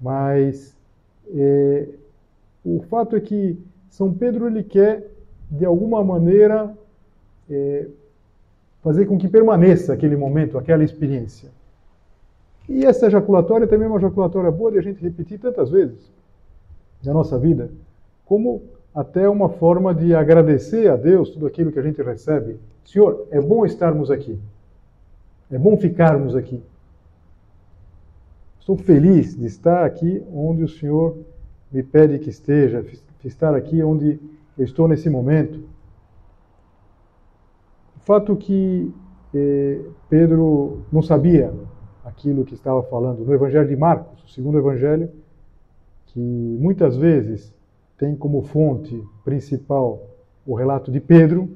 mas 0.00 0.76
é, 1.34 1.88
o 2.64 2.82
fato 2.82 3.16
é 3.16 3.20
que 3.20 3.58
São 3.88 4.12
Pedro 4.12 4.46
ele 4.46 4.62
quer, 4.62 5.10
de 5.50 5.64
alguma 5.64 6.04
maneira, 6.04 6.76
é, 7.48 7.86
fazer 8.82 9.06
com 9.06 9.18
que 9.18 9.28
permaneça 9.28 9.92
aquele 9.92 10.16
momento, 10.16 10.58
aquela 10.58 10.84
experiência. 10.84 11.50
E 12.68 12.84
essa 12.84 13.06
ejaculatória 13.06 13.66
também 13.66 13.86
é 13.86 13.88
uma 13.88 13.98
ejaculatória 13.98 14.50
boa 14.50 14.72
de 14.72 14.78
a 14.78 14.82
gente 14.82 15.00
repetir 15.00 15.38
tantas 15.38 15.70
vezes 15.70 16.10
na 17.04 17.14
nossa 17.14 17.38
vida, 17.38 17.70
como 18.26 18.62
até 18.94 19.28
uma 19.28 19.48
forma 19.48 19.94
de 19.94 20.14
agradecer 20.14 20.90
a 20.90 20.96
Deus 20.96 21.30
tudo 21.30 21.46
aquilo 21.46 21.72
que 21.72 21.78
a 21.78 21.82
gente 21.82 22.02
recebe. 22.02 22.58
Senhor, 22.84 23.26
é 23.30 23.40
bom 23.40 23.64
estarmos 23.64 24.10
aqui. 24.10 24.38
É 25.50 25.58
bom 25.58 25.76
ficarmos 25.76 26.34
aqui. 26.34 26.62
Estou 28.58 28.76
feliz 28.76 29.36
de 29.36 29.46
estar 29.46 29.84
aqui 29.84 30.22
onde 30.34 30.64
o 30.64 30.68
Senhor 30.68 31.16
me 31.70 31.82
pede 31.82 32.18
que 32.18 32.28
esteja, 32.28 32.84
estar 33.24 33.54
aqui 33.54 33.82
onde 33.82 34.18
eu 34.56 34.64
estou 34.64 34.88
nesse 34.88 35.10
momento. 35.10 35.60
fato 38.00 38.36
que 38.36 38.92
eh, 39.34 39.80
Pedro 40.08 40.84
não 40.92 41.02
sabia 41.02 41.52
aquilo 42.04 42.44
que 42.44 42.54
estava 42.54 42.82
falando 42.84 43.24
no 43.24 43.34
Evangelho 43.34 43.68
de 43.68 43.76
Marcos, 43.76 44.22
o 44.24 44.28
segundo 44.28 44.58
Evangelho, 44.58 45.10
que 46.06 46.20
muitas 46.20 46.96
vezes 46.96 47.52
tem 47.98 48.14
como 48.14 48.42
fonte 48.42 49.02
principal 49.24 50.00
o 50.46 50.54
relato 50.54 50.90
de 50.90 51.00
Pedro, 51.00 51.50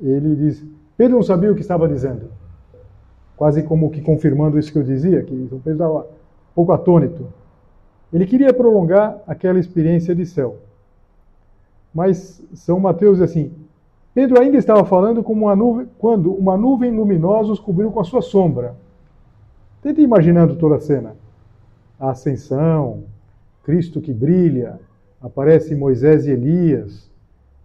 ele 0.00 0.34
diz: 0.36 0.64
Pedro 0.96 1.16
não 1.16 1.22
sabia 1.22 1.50
o 1.50 1.54
que 1.54 1.60
estava 1.60 1.88
dizendo, 1.88 2.30
quase 3.36 3.62
como 3.62 3.90
que 3.90 4.00
confirmando 4.00 4.58
isso 4.58 4.72
que 4.72 4.78
eu 4.78 4.82
dizia, 4.82 5.22
que 5.22 5.34
Pedro 5.34 5.72
estava 5.72 6.00
um 6.00 6.54
pouco 6.54 6.72
atônito. 6.72 7.26
Ele 8.12 8.26
queria 8.26 8.52
prolongar 8.52 9.18
aquela 9.26 9.58
experiência 9.58 10.14
de 10.14 10.24
céu. 10.24 10.56
Mas 11.92 12.42
São 12.54 12.78
Mateus 12.78 13.18
diz 13.18 13.30
assim: 13.30 13.52
Pedro 14.14 14.40
ainda 14.40 14.56
estava 14.56 14.84
falando 14.84 15.20
uma 15.20 15.56
nuvem, 15.56 15.88
quando 15.98 16.32
uma 16.32 16.56
nuvem 16.56 16.90
luminosa 16.90 17.52
os 17.52 17.60
cobriu 17.60 17.90
com 17.90 18.00
a 18.00 18.04
sua 18.04 18.22
sombra. 18.22 18.76
Tente 19.82 20.00
imaginando 20.00 20.56
toda 20.56 20.76
a 20.76 20.80
cena. 20.80 21.16
A 21.98 22.10
ascensão, 22.10 23.04
Cristo 23.62 24.00
que 24.00 24.12
brilha, 24.12 24.78
aparece 25.26 25.74
Moisés 25.74 26.26
e 26.26 26.30
Elias, 26.30 27.10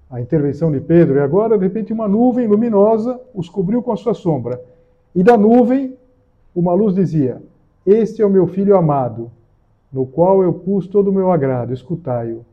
a 0.10 0.20
intervenção 0.20 0.72
de 0.72 0.80
Pedro, 0.80 1.16
e 1.16 1.20
agora, 1.20 1.58
de 1.58 1.64
repente, 1.64 1.94
uma 1.94 2.08
nuvem 2.08 2.48
luminosa 2.48 3.22
os 3.34 3.48
cobriu 3.48 3.84
com 3.84 3.92
a 3.92 3.96
sua 3.96 4.16
sombra. 4.16 4.60
E 5.14 5.24
da 5.24 5.38
nuvem, 5.38 5.96
uma 6.56 6.74
luz 6.74 6.96
dizia: 6.96 7.42
Este 7.86 8.22
é 8.22 8.26
o 8.26 8.30
meu 8.30 8.48
filho 8.48 8.76
amado, 8.76 9.32
no 9.94 10.06
qual 10.08 10.42
eu 10.42 10.52
pus 10.52 10.88
todo 10.88 11.10
o 11.10 11.14
meu 11.14 11.32
agrado, 11.32 11.72
escutai-o. 11.72 12.44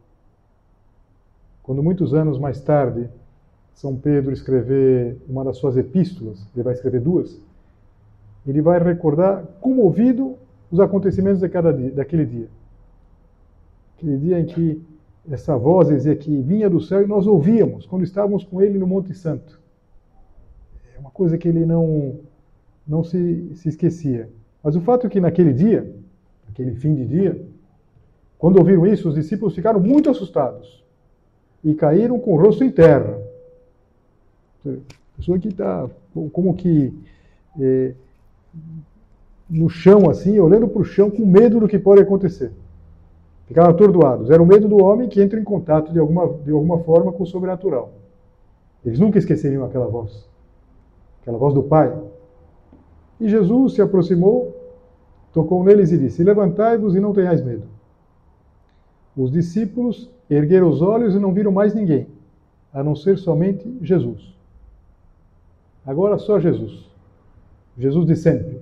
Quando 1.63 1.83
muitos 1.83 2.13
anos 2.13 2.39
mais 2.39 2.61
tarde, 2.61 3.09
São 3.75 3.97
Pedro 3.97 4.33
escrever 4.33 5.17
uma 5.27 5.43
das 5.43 5.57
suas 5.57 5.77
epístolas, 5.77 6.47
ele 6.55 6.63
vai 6.63 6.75
escrever 6.75 7.01
duas, 7.01 7.41
ele 8.47 8.61
vai 8.61 8.79
recordar 8.79 9.43
comovido 9.61 10.37
os 10.71 10.79
acontecimentos 10.81 11.41
de 11.41 11.49
cada 11.49 11.73
dia, 11.73 11.91
daquele 11.93 12.27
dia. 12.27 12.49
Aquele 13.97 14.17
dia 14.17 14.39
em 14.39 14.47
que 14.47 14.81
essa 15.31 15.57
voz 15.57 15.89
dizia 15.89 16.17
que 16.17 16.41
vinha 16.41 16.71
do 16.71 16.81
céu 16.81 17.03
e 17.03 17.07
nós 17.07 17.27
ouvíamos 17.27 17.87
quando 17.87 18.05
estávamos 18.05 18.45
com 18.45 18.63
ele 18.63 18.79
no 18.79 18.87
Monte 18.87 19.15
Santo. 19.15 19.61
É 20.97 20.99
uma 20.99 21.11
coisa 21.11 21.37
que 21.37 21.47
ele 21.47 21.65
não, 21.67 22.21
não 22.87 23.05
se, 23.05 23.55
se 23.55 23.69
esquecia. 23.69 24.29
Mas 24.63 24.75
o 24.75 24.81
fato 24.81 25.07
é 25.07 25.11
que 25.11 25.21
naquele 25.21 25.53
dia, 25.53 25.95
aquele 26.49 26.75
fim 26.75 26.95
de 26.95 27.05
dia, 27.05 27.47
quando 28.39 28.59
ouviram 28.59 28.87
isso, 28.87 29.09
os 29.09 29.15
discípulos 29.15 29.55
ficaram 29.55 29.81
muito 29.81 30.09
assustados 30.11 30.83
e 31.63 31.75
caíram 31.75 32.19
com 32.19 32.35
o 32.35 32.41
rosto 32.41 32.65
em 32.65 32.71
terra. 32.71 33.21
A 34.67 35.17
pessoa 35.17 35.39
que 35.39 35.49
está 35.49 35.89
como 36.33 36.55
que 36.55 36.93
é, 37.61 37.95
no 39.49 39.69
chão, 39.69 40.09
assim, 40.09 40.39
olhando 40.39 40.69
para 40.69 40.81
o 40.81 40.85
chão 40.85 41.11
com 41.11 41.25
medo 41.25 41.61
do 41.61 41.69
que 41.69 41.79
pode 41.79 42.03
acontecer. 42.03 42.53
Ficaram 43.49 43.71
atordoados. 43.71 44.31
Era 44.31 44.43
o 44.43 44.47
medo 44.47 44.69
do 44.69 44.77
homem 44.77 45.09
que 45.09 45.23
entra 45.23 45.41
em 45.41 45.45
contato 45.45 45.91
de 45.91 45.99
alguma, 45.99 46.29
de 46.45 46.53
alguma 46.53 46.81
forma 46.81 47.11
com 47.11 47.23
o 47.23 47.27
sobrenatural. 47.27 47.93
Eles 48.85 48.99
nunca 48.99 49.19
esqueceriam 49.19 49.65
aquela 49.65 49.87
voz. 49.87 50.29
Aquela 51.23 51.39
voz 51.39 51.55
do 51.55 51.63
Pai. 51.63 51.97
E 53.19 53.27
Jesus 53.27 53.73
se 53.73 53.83
aproximou, 53.83 54.55
tocou 55.33 55.65
neles 55.65 55.91
e 55.91 55.99
disse: 55.99 56.23
Levantai-vos 56.23 56.95
e 56.95 57.01
não 57.01 57.15
tenhais 57.15 57.43
medo. 57.43 57.65
Os 59.17 59.33
discípulos 59.33 60.11
ergueram 60.29 60.69
os 60.69 60.83
olhos 60.83 61.15
e 61.15 61.19
não 61.19 61.33
viram 61.33 61.51
mais 61.51 61.75
ninguém, 61.75 62.07
a 62.73 62.85
não 62.85 62.95
ser 62.95 63.17
somente 63.17 63.77
Jesus. 63.81 64.33
Agora 65.87 66.19
só 66.19 66.39
Jesus. 66.39 66.87
Jesus 67.79 68.07
de 68.07 68.15
sempre. 68.15 68.61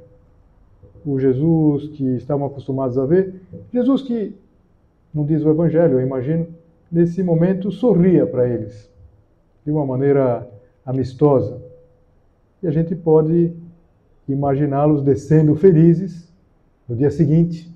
O 1.05 1.18
Jesus 1.18 1.88
que 1.88 2.05
estavam 2.16 2.46
acostumados 2.46 2.96
a 2.96 3.05
ver. 3.05 3.42
Jesus 3.72 4.03
que 4.03 4.35
não 5.16 5.24
diz 5.24 5.42
o 5.42 5.48
Evangelho, 5.48 5.94
eu 5.94 6.07
imagino, 6.07 6.46
nesse 6.92 7.22
momento 7.22 7.72
sorria 7.72 8.26
para 8.26 8.46
eles, 8.46 8.92
de 9.64 9.70
uma 9.70 9.87
maneira 9.87 10.46
amistosa. 10.85 11.59
E 12.62 12.66
a 12.66 12.70
gente 12.70 12.94
pode 12.94 13.50
imaginá-los 14.29 15.02
descendo 15.02 15.57
felizes 15.57 16.31
no 16.87 16.94
dia 16.94 17.11
seguinte, 17.11 17.74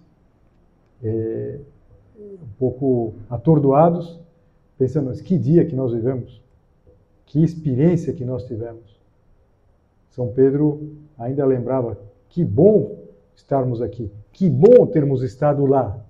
é, 1.03 1.59
um 2.19 2.49
pouco 2.59 3.15
atordoados, 3.31 4.21
pensando, 4.77 5.07
mas 5.07 5.23
que 5.23 5.39
dia 5.39 5.65
que 5.65 5.75
nós 5.75 5.95
vivemos, 5.95 6.43
que 7.25 7.43
experiência 7.43 8.13
que 8.13 8.25
nós 8.25 8.45
tivemos. 8.45 9.01
São 10.11 10.29
Pedro 10.29 10.93
ainda 11.19 11.47
lembrava, 11.47 11.99
que 12.29 12.45
bom 12.45 12.99
estarmos 13.35 13.81
aqui, 13.81 14.13
que 14.31 14.47
bom 14.47 14.87
termos 14.87 15.23
estado 15.23 15.65
lá, 15.65 16.05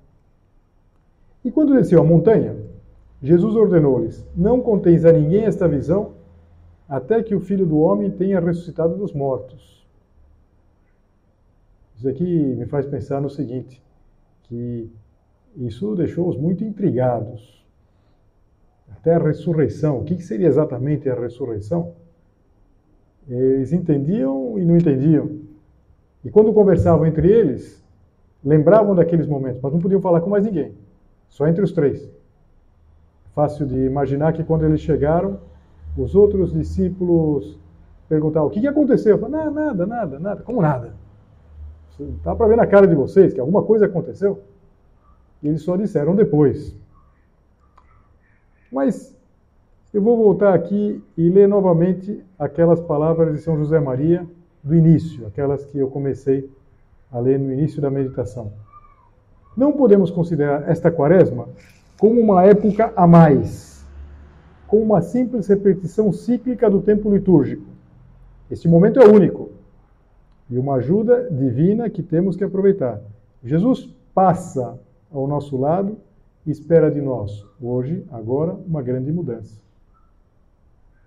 e 1.44 1.50
quando 1.50 1.74
desceu 1.74 2.00
a 2.00 2.05
montanha, 2.05 2.57
Jesus 3.22 3.55
ordenou-lhes: 3.55 4.26
Não 4.37 4.61
conteis 4.61 5.05
a 5.05 5.12
ninguém 5.12 5.44
esta 5.44 5.66
visão, 5.66 6.14
até 6.88 7.22
que 7.22 7.35
o 7.35 7.40
filho 7.40 7.66
do 7.66 7.79
homem 7.79 8.11
tenha 8.11 8.40
ressuscitado 8.40 8.96
dos 8.96 9.12
mortos. 9.12 9.87
Isso 11.96 12.09
aqui 12.09 12.24
me 12.24 12.66
faz 12.66 12.87
pensar 12.87 13.20
no 13.20 13.31
seguinte: 13.31 13.83
que 14.44 14.90
isso 15.57 15.94
deixou-os 15.94 16.37
muito 16.37 16.64
intrigados. 16.64 17.61
Até 18.90 19.14
a 19.14 19.18
ressurreição. 19.18 19.98
O 19.98 20.05
que 20.05 20.20
seria 20.22 20.48
exatamente 20.48 21.09
a 21.09 21.14
ressurreição? 21.14 21.94
Eles 23.29 23.72
entendiam 23.72 24.59
e 24.59 24.64
não 24.64 24.76
entendiam. 24.76 25.40
E 26.24 26.31
quando 26.31 26.53
conversavam 26.53 27.07
entre 27.07 27.31
eles, 27.31 27.83
lembravam 28.44 28.94
daqueles 28.94 29.26
momentos, 29.26 29.61
mas 29.62 29.72
não 29.72 29.81
podiam 29.81 30.00
falar 30.00 30.20
com 30.20 30.29
mais 30.29 30.44
ninguém. 30.44 30.74
Só 31.30 31.46
entre 31.48 31.64
os 31.64 31.72
três. 31.72 32.10
Fácil 33.34 33.66
de 33.66 33.78
imaginar 33.78 34.32
que 34.34 34.44
quando 34.44 34.64
eles 34.64 34.80
chegaram, 34.80 35.38
os 35.96 36.14
outros 36.14 36.52
discípulos 36.52 37.58
perguntaram: 38.08 38.46
o 38.46 38.50
que, 38.50 38.66
aconteceu? 38.66 39.16
Eu 39.16 39.18
falei, 39.18 39.50
nada, 39.50 39.86
nada, 39.86 40.18
nada. 40.18 40.42
Como 40.42 40.60
nada? 40.60 40.92
Dá 42.22 42.34
para 42.34 42.48
ver 42.48 42.56
na 42.56 42.66
cara 42.66 42.86
de 42.86 42.94
vocês 42.94 43.32
que 43.32 43.40
alguma 43.40 43.62
coisa 43.62 43.86
aconteceu? 43.86 44.42
E 45.42 45.48
eles 45.48 45.62
só 45.62 45.76
disseram 45.76 46.14
depois. 46.14 46.76
Mas 48.72 49.16
eu 49.92 50.00
vou 50.00 50.16
voltar 50.16 50.54
aqui 50.54 51.02
e 51.16 51.28
ler 51.28 51.48
novamente 51.48 52.24
aquelas 52.38 52.80
palavras 52.80 53.34
de 53.34 53.40
São 53.40 53.56
José 53.56 53.78
Maria 53.80 54.26
do 54.62 54.74
início, 54.74 55.26
aquelas 55.26 55.64
que 55.66 55.78
eu 55.78 55.88
comecei 55.88 56.50
a 57.10 57.18
ler 57.18 57.38
no 57.38 57.52
início 57.52 57.80
da 57.82 57.90
meditação. 57.90 58.52
Não 59.56 59.72
podemos 59.72 60.10
considerar 60.10 60.68
esta 60.68 60.90
quaresma 60.90 61.48
como 61.98 62.20
uma 62.20 62.44
época 62.44 62.92
a 62.96 63.06
mais, 63.06 63.84
como 64.66 64.82
uma 64.82 65.02
simples 65.02 65.46
repetição 65.48 66.12
cíclica 66.12 66.70
do 66.70 66.80
tempo 66.80 67.12
litúrgico. 67.12 67.64
Este 68.50 68.68
momento 68.68 69.00
é 69.00 69.06
único 69.06 69.50
e 70.48 70.58
uma 70.58 70.76
ajuda 70.76 71.28
divina 71.30 71.90
que 71.90 72.02
temos 72.02 72.36
que 72.36 72.44
aproveitar. 72.44 73.00
Jesus 73.44 73.94
passa 74.14 74.78
ao 75.12 75.26
nosso 75.26 75.56
lado 75.56 75.96
e 76.46 76.50
espera 76.50 76.90
de 76.90 77.00
nós, 77.00 77.46
hoje, 77.60 78.04
agora, 78.10 78.54
uma 78.66 78.82
grande 78.82 79.12
mudança. 79.12 79.60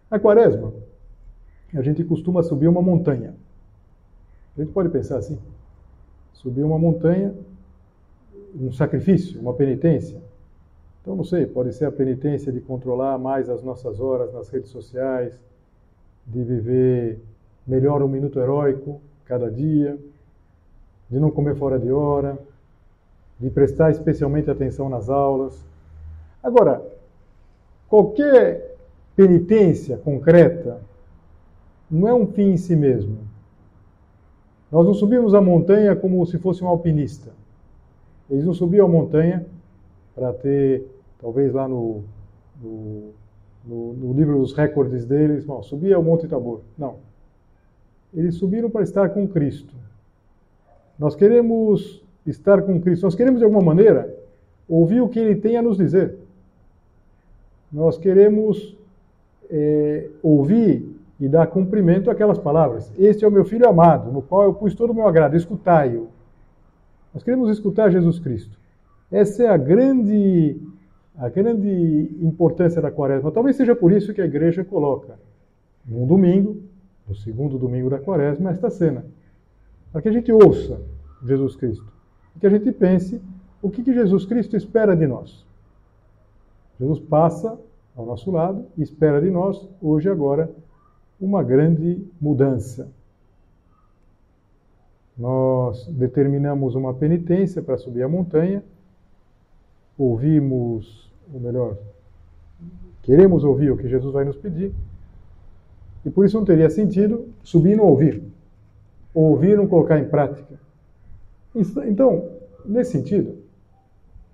Na 0.09 0.19
quaresma, 0.19 0.71
a 1.73 1.81
gente 1.81 2.03
costuma 2.03 2.43
subir 2.43 2.67
uma 2.67 2.81
montanha. 2.81 3.33
A 4.55 4.61
gente 4.61 4.71
pode 4.71 4.89
pensar 4.89 5.17
assim: 5.17 5.39
subir 6.33 6.63
uma 6.63 6.77
montanha 6.77 7.33
um 8.55 8.71
sacrifício, 8.71 9.39
uma 9.39 9.53
penitência. 9.53 10.21
Então, 11.01 11.15
não 11.15 11.23
sei, 11.23 11.45
pode 11.45 11.73
ser 11.73 11.85
a 11.85 11.91
penitência 11.91 12.51
de 12.51 12.61
controlar 12.61 13.17
mais 13.17 13.49
as 13.49 13.61
nossas 13.61 13.99
horas 13.99 14.33
nas 14.33 14.49
redes 14.49 14.69
sociais, 14.69 15.37
de 16.25 16.41
viver 16.43 17.19
melhor 17.67 18.01
um 18.01 18.07
minuto 18.07 18.39
heróico 18.39 19.01
cada 19.25 19.51
dia, 19.51 19.97
de 21.09 21.19
não 21.19 21.29
comer 21.29 21.55
fora 21.55 21.77
de 21.77 21.91
hora, 21.91 22.37
de 23.39 23.49
prestar 23.49 23.91
especialmente 23.91 24.49
atenção 24.49 24.87
nas 24.87 25.09
aulas. 25.09 25.65
Agora, 26.41 26.81
qualquer 27.89 28.77
penitência 29.15 29.97
concreta 29.97 30.81
não 31.89 32.07
é 32.07 32.13
um 32.13 32.27
fim 32.27 32.51
em 32.51 32.57
si 32.57 32.75
mesmo. 32.75 33.17
Nós 34.71 34.85
não 34.85 34.93
subimos 34.93 35.35
a 35.35 35.41
montanha 35.41 35.95
como 35.95 36.25
se 36.25 36.39
fosse 36.39 36.63
um 36.63 36.67
alpinista. 36.67 37.31
Eles 38.33 38.45
não 38.45 38.53
subiam 38.53 38.87
a 38.87 38.89
montanha 38.89 39.45
para 40.15 40.33
ter, 40.33 40.87
talvez 41.21 41.53
lá 41.53 41.67
no, 41.67 42.01
no, 42.59 43.11
no, 43.63 43.93
no, 43.93 44.13
livro 44.13 44.39
dos 44.39 44.53
recordes 44.53 45.05
deles, 45.05 45.45
não, 45.45 45.61
subia 45.61 45.95
ao 45.95 46.01
Monte 46.01 46.27
Tabor. 46.27 46.61
Não. 46.75 46.95
Eles 48.11 48.33
subiram 48.33 48.71
para 48.71 48.81
estar 48.81 49.09
com 49.09 49.27
Cristo. 49.27 49.75
Nós 50.97 51.15
queremos 51.15 52.03
estar 52.25 52.63
com 52.63 52.81
Cristo, 52.81 53.03
nós 53.03 53.13
queremos 53.13 53.39
de 53.39 53.45
alguma 53.45 53.61
maneira 53.61 54.11
ouvir 54.67 55.01
o 55.01 55.09
que 55.09 55.19
Ele 55.19 55.35
tem 55.35 55.55
a 55.55 55.61
nos 55.61 55.77
dizer. 55.77 56.17
Nós 57.71 57.99
queremos 57.99 58.75
é, 59.47 60.09
ouvir 60.23 60.91
e 61.19 61.27
dá 61.27 61.45
cumprimento 61.45 62.09
àquelas 62.09 62.39
palavras. 62.39 62.91
Este 62.97 63.25
é 63.25 63.27
o 63.27 63.31
meu 63.31 63.45
filho 63.45 63.69
amado, 63.69 64.11
no 64.11 64.23
qual 64.23 64.43
eu 64.43 64.55
pus 64.55 64.73
todo 64.73 64.89
o 64.89 64.95
meu 64.95 65.07
agrado, 65.07 65.35
escutai-o. 65.35 66.07
Nós 67.13 67.23
queremos 67.23 67.49
escutar 67.49 67.91
Jesus 67.91 68.19
Cristo. 68.19 68.57
Essa 69.11 69.43
é 69.43 69.47
a 69.47 69.57
grande, 69.57 70.59
a 71.15 71.29
grande 71.29 72.17
importância 72.19 72.81
da 72.81 72.89
quaresma. 72.89 73.31
Talvez 73.31 73.55
seja 73.55 73.75
por 73.75 73.91
isso 73.91 74.13
que 74.13 74.21
a 74.21 74.25
igreja 74.25 74.63
coloca, 74.63 75.19
num 75.85 76.07
domingo, 76.07 76.57
no 77.07 77.13
segundo 77.13 77.57
domingo 77.57 77.89
da 77.89 77.99
quaresma, 77.99 78.49
esta 78.49 78.69
cena. 78.69 79.05
Para 79.91 80.01
que 80.01 80.09
a 80.09 80.11
gente 80.11 80.31
ouça 80.31 80.81
Jesus 81.23 81.55
Cristo. 81.55 81.85
E 82.35 82.39
que 82.39 82.47
a 82.47 82.49
gente 82.49 82.71
pense 82.71 83.21
o 83.61 83.69
que, 83.69 83.83
que 83.83 83.93
Jesus 83.93 84.25
Cristo 84.25 84.57
espera 84.57 84.95
de 84.95 85.05
nós. 85.05 85.45
Jesus 86.79 86.99
passa 86.99 87.57
ao 87.95 88.05
nosso 88.05 88.31
lado 88.31 88.65
e 88.75 88.81
espera 88.81 89.21
de 89.21 89.29
nós, 89.29 89.69
hoje 89.79 90.09
e 90.09 90.11
agora, 90.11 90.49
uma 91.21 91.43
grande 91.43 92.03
mudança. 92.19 92.89
Nós 95.17 95.85
determinamos 95.87 96.75
uma 96.75 96.93
penitência 96.93 97.61
para 97.61 97.77
subir 97.77 98.03
a 98.03 98.09
montanha, 98.09 98.63
ouvimos, 99.97 101.11
ou 101.31 101.39
melhor, 101.39 101.77
queremos 103.03 103.43
ouvir 103.43 103.71
o 103.71 103.77
que 103.77 103.87
Jesus 103.87 104.11
vai 104.11 104.25
nos 104.25 104.37
pedir, 104.37 104.73
e 106.05 106.09
por 106.09 106.25
isso 106.25 106.37
não 106.37 106.45
teria 106.45 106.69
sentido 106.69 107.29
subir 107.43 107.73
e 107.73 107.75
não 107.75 107.85
ouvir, 107.85 108.23
ouvir 109.13 109.51
e 109.51 109.55
não 109.55 109.67
colocar 109.67 109.99
em 109.99 110.05
prática. 110.05 110.59
Então, 111.85 112.29
nesse 112.65 112.91
sentido, 112.91 113.37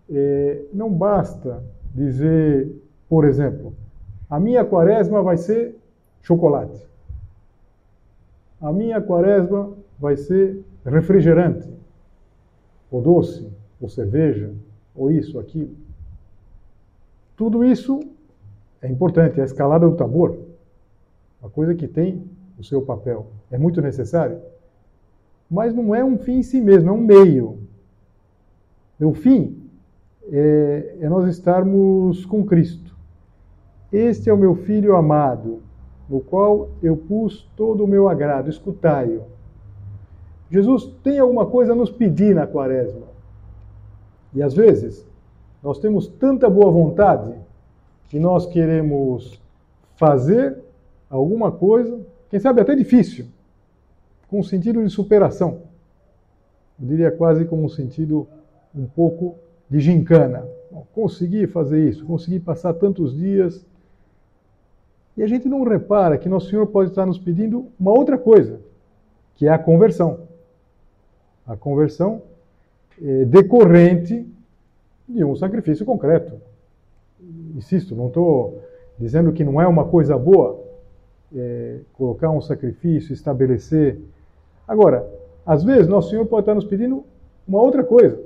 é, 0.09 0.61
não 0.73 0.89
basta 0.89 1.61
dizer, 1.93 2.71
por 3.07 3.25
exemplo, 3.25 3.73
a 4.29 4.39
minha 4.39 4.63
quaresma 4.63 5.21
vai 5.21 5.37
ser 5.37 5.75
chocolate. 6.21 6.87
A 8.61 8.71
minha 8.71 9.01
quaresma 9.01 9.73
vai 9.99 10.15
ser 10.15 10.63
refrigerante, 10.85 11.67
ou 12.91 13.01
doce, 13.01 13.47
ou 13.79 13.89
cerveja, 13.89 14.51
ou 14.95 15.11
isso, 15.11 15.39
aquilo. 15.39 15.75
Tudo 17.35 17.63
isso 17.63 17.99
é 18.81 18.89
importante, 18.89 19.39
é 19.39 19.43
a 19.43 19.45
escalada 19.45 19.87
do 19.87 19.95
tambor, 19.95 20.37
uma 21.41 21.49
coisa 21.49 21.73
que 21.73 21.87
tem 21.87 22.23
o 22.57 22.63
seu 22.63 22.81
papel, 22.81 23.27
é 23.49 23.57
muito 23.57 23.81
necessário, 23.81 24.41
mas 25.49 25.73
não 25.73 25.95
é 25.95 26.03
um 26.03 26.17
fim 26.17 26.39
em 26.39 26.43
si 26.43 26.61
mesmo, 26.61 26.89
é 26.89 26.93
um 26.93 27.01
meio. 27.01 27.59
O 28.99 29.13
fim 29.13 29.57
é, 30.31 30.97
é 31.01 31.09
nós 31.09 31.27
estarmos 31.29 32.25
com 32.25 32.45
Cristo. 32.45 32.95
Este 33.91 34.29
é 34.29 34.33
o 34.33 34.37
meu 34.37 34.55
filho 34.55 34.95
amado, 34.95 35.63
no 36.07 36.19
qual 36.19 36.69
eu 36.83 36.95
pus 36.95 37.49
todo 37.55 37.83
o 37.83 37.87
meu 37.87 38.07
agrado. 38.07 38.49
Escutai-o. 38.49 39.23
Jesus 40.49 40.85
tem 41.03 41.19
alguma 41.19 41.45
coisa 41.45 41.73
a 41.73 41.75
nos 41.75 41.91
pedir 41.91 42.33
na 42.33 42.47
quaresma. 42.47 43.07
E 44.33 44.41
às 44.41 44.53
vezes, 44.53 45.05
nós 45.61 45.79
temos 45.79 46.07
tanta 46.07 46.49
boa 46.49 46.71
vontade 46.71 47.33
que 48.07 48.19
nós 48.19 48.45
queremos 48.45 49.39
fazer 49.95 50.57
alguma 51.09 51.51
coisa, 51.51 51.99
quem 52.29 52.39
sabe 52.39 52.61
até 52.61 52.75
difícil, 52.75 53.25
com 54.27 54.39
um 54.39 54.43
sentido 54.43 54.83
de 54.83 54.89
superação. 54.89 55.61
Eu 56.79 56.87
diria 56.87 57.11
quase 57.11 57.45
com 57.45 57.63
um 57.63 57.69
sentido 57.69 58.27
um 58.73 58.85
pouco 58.85 59.35
de 59.69 59.79
gincana. 59.79 60.47
consegui 60.93 61.47
fazer 61.47 61.89
isso, 61.89 62.05
consegui 62.05 62.39
passar 62.39 62.73
tantos 62.73 63.15
dias 63.15 63.65
e 65.19 65.23
a 65.23 65.27
gente 65.27 65.49
não 65.49 65.63
repara 65.63 66.17
que 66.17 66.29
Nosso 66.29 66.49
Senhor 66.49 66.65
pode 66.67 66.91
estar 66.91 67.05
nos 67.05 67.19
pedindo 67.19 67.67
uma 67.77 67.91
outra 67.91 68.17
coisa, 68.17 68.61
que 69.35 69.47
é 69.47 69.49
a 69.49 69.59
conversão. 69.59 70.28
A 71.49 71.57
conversão 71.57 72.21
é 73.01 73.25
decorrente 73.25 74.25
de 75.07 75.23
um 75.23 75.35
sacrifício 75.35 75.85
concreto. 75.85 76.39
Insisto, 77.55 77.95
não 77.95 78.07
estou 78.07 78.61
dizendo 78.97 79.33
que 79.33 79.43
não 79.43 79.59
é 79.59 79.67
uma 79.67 79.85
coisa 79.85 80.17
boa 80.17 80.63
é, 81.35 81.79
colocar 81.93 82.29
um 82.29 82.41
sacrifício, 82.41 83.13
estabelecer. 83.13 83.99
Agora, 84.67 85.05
às 85.45 85.63
vezes, 85.63 85.87
Nosso 85.87 86.09
Senhor 86.09 86.25
pode 86.25 86.43
estar 86.43 86.55
nos 86.55 86.65
pedindo 86.65 87.03
uma 87.47 87.61
outra 87.61 87.83
coisa. 87.83 88.17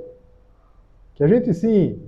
Que 1.16 1.24
a 1.24 1.28
gente 1.28 1.54
sim 1.54 2.00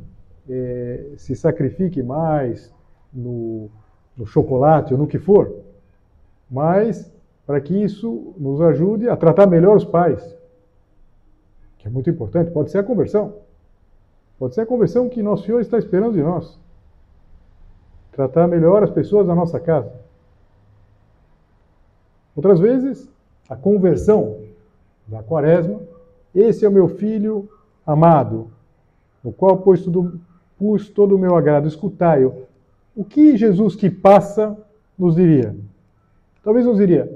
é, 0.50 1.12
se 1.18 1.36
sacrifique 1.36 2.04
mais 2.04 2.72
no 3.14 3.70
no 4.18 4.26
chocolate 4.26 4.94
ou 4.94 5.00
no 5.00 5.08
que 5.08 5.20
for, 5.20 5.54
mas 6.50 7.12
para 7.46 7.60
que 7.60 7.84
isso 7.84 8.34
nos 8.38 8.62
ajude 8.62 9.10
a 9.10 9.16
tratar 9.16 9.46
melhor 9.46 9.76
os 9.76 9.86
pais, 9.86 10.35
que 11.86 11.90
é 11.90 11.92
muito 11.92 12.10
importante. 12.10 12.50
Pode 12.50 12.72
ser 12.72 12.80
a 12.80 12.84
conversão. 12.84 13.36
Pode 14.40 14.56
ser 14.56 14.62
a 14.62 14.66
conversão 14.66 15.08
que 15.08 15.22
Nosso 15.22 15.46
Senhor 15.46 15.62
está 15.62 15.78
esperando 15.78 16.14
de 16.14 16.24
nós. 16.24 16.60
Tratar 18.12 18.48
melhor 18.48 18.84
as 18.84 18.90
pessoas 18.90 19.28
da 19.28 19.36
nossa 19.36 19.60
casa. 19.60 19.94
Outras 22.36 22.60
vezes, 22.60 23.08
a 23.48 23.56
conversão 23.56 24.40
da 25.08 25.22
quaresma. 25.22 25.80
Esse 26.34 26.66
é 26.66 26.68
o 26.68 26.72
meu 26.72 26.88
filho 26.88 27.48
amado, 27.86 28.50
no 29.24 29.32
qual 29.32 29.60
pus, 29.60 29.84
tudo, 29.84 30.20
pus 30.58 30.90
todo 30.90 31.16
o 31.16 31.20
meu 31.20 31.36
agrado. 31.36 31.68
Escutai-o 31.68 32.48
o 32.96 33.06
que 33.06 33.38
Jesus 33.38 33.76
que 33.76 33.92
passa 33.92 34.58
nos 34.98 35.16
diria? 35.16 35.56
Talvez 36.44 36.66
nos 36.66 36.78
diria: 36.78 37.10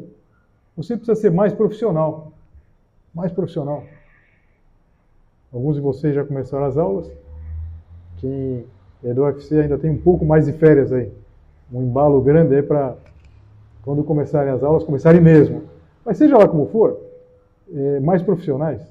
você 0.78 0.96
precisa 0.96 1.20
ser 1.20 1.32
mais 1.32 1.54
profissional. 1.54 2.34
Mais 3.14 3.32
profissional. 3.32 3.84
Alguns 5.52 5.76
de 5.76 5.82
vocês 5.82 6.14
já 6.14 6.24
começaram 6.24 6.66
as 6.66 6.78
aulas. 6.78 7.12
Quem 8.18 8.66
é 9.04 9.14
do 9.14 9.24
UFC 9.24 9.60
ainda 9.60 9.78
tem 9.78 9.90
um 9.90 9.98
pouco 9.98 10.24
mais 10.26 10.46
de 10.46 10.54
férias 10.54 10.92
aí. 10.92 11.12
Um 11.72 11.84
embalo 11.84 12.22
grande 12.22 12.56
aí 12.56 12.62
para, 12.62 12.96
quando 13.84 14.04
começarem 14.04 14.52
as 14.52 14.64
aulas, 14.64 14.84
começarem 14.84 15.22
mesmo. 15.22 15.64
Mas 16.06 16.18
seja 16.18 16.38
lá 16.38 16.48
como 16.48 16.68
for, 16.68 17.00
é, 17.74 18.00
mais 18.00 18.22
profissionais. 18.22 18.82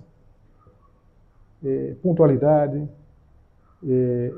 É, 1.64 1.94
pontualidade, 2.02 2.88
é, 3.86 4.32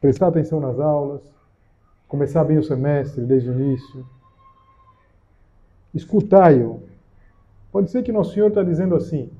prestar 0.00 0.28
atenção 0.28 0.60
nas 0.60 0.78
aulas, 0.78 1.20
começar 2.08 2.44
bem 2.44 2.58
o 2.58 2.62
semestre 2.62 3.24
desde 3.24 3.48
o 3.48 3.52
início. 3.52 4.06
Escutai-o. 5.94 6.82
Pode 7.72 7.90
ser 7.90 8.02
que 8.02 8.12
Nosso 8.12 8.32
Senhor 8.34 8.48
está 8.48 8.62
dizendo 8.62 8.94
assim: 8.94 9.30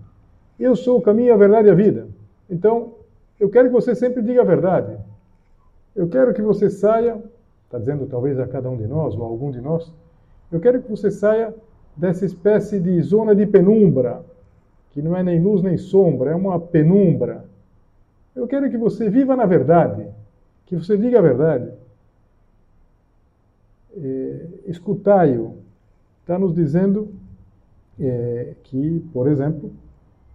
Eu 0.60 0.76
sou 0.76 0.98
o 0.98 1.02
caminho, 1.02 1.32
a 1.32 1.38
verdade 1.38 1.68
e 1.68 1.70
a 1.70 1.74
vida. 1.74 2.06
Então, 2.48 2.92
eu 3.40 3.48
quero 3.48 3.68
que 3.68 3.72
você 3.72 3.94
sempre 3.94 4.22
diga 4.22 4.42
a 4.42 4.44
verdade. 4.44 4.98
Eu 5.96 6.06
quero 6.06 6.34
que 6.34 6.42
você 6.42 6.68
saia, 6.68 7.18
está 7.64 7.78
dizendo 7.78 8.06
talvez 8.06 8.38
a 8.38 8.46
cada 8.46 8.68
um 8.68 8.76
de 8.76 8.86
nós 8.86 9.16
ou 9.16 9.24
a 9.24 9.26
algum 9.26 9.50
de 9.50 9.60
nós, 9.62 9.90
eu 10.52 10.60
quero 10.60 10.82
que 10.82 10.90
você 10.90 11.10
saia 11.10 11.54
dessa 11.96 12.26
espécie 12.26 12.78
de 12.78 13.00
zona 13.00 13.34
de 13.34 13.46
penumbra, 13.46 14.22
que 14.90 15.00
não 15.00 15.16
é 15.16 15.22
nem 15.22 15.40
luz 15.40 15.62
nem 15.62 15.78
sombra, 15.78 16.32
é 16.32 16.34
uma 16.34 16.60
penumbra. 16.60 17.44
Eu 18.36 18.46
quero 18.46 18.70
que 18.70 18.76
você 18.76 19.08
viva 19.08 19.34
na 19.34 19.46
verdade 19.46 20.06
que 20.70 20.76
você 20.76 20.96
diga 20.96 21.18
a 21.18 21.22
verdade. 21.22 21.72
É, 23.96 24.46
Escutai-o. 24.66 25.56
Está 26.20 26.38
nos 26.38 26.54
dizendo 26.54 27.08
é, 27.98 28.54
que, 28.62 29.04
por 29.12 29.26
exemplo, 29.26 29.72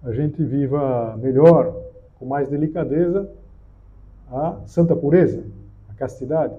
a 0.05 0.11
gente 0.13 0.43
viva 0.43 1.17
melhor, 1.17 1.75
com 2.19 2.25
mais 2.25 2.47
delicadeza, 2.47 3.29
a 4.31 4.59
santa 4.65 4.95
pureza, 4.95 5.43
a 5.89 5.93
castidade. 5.93 6.55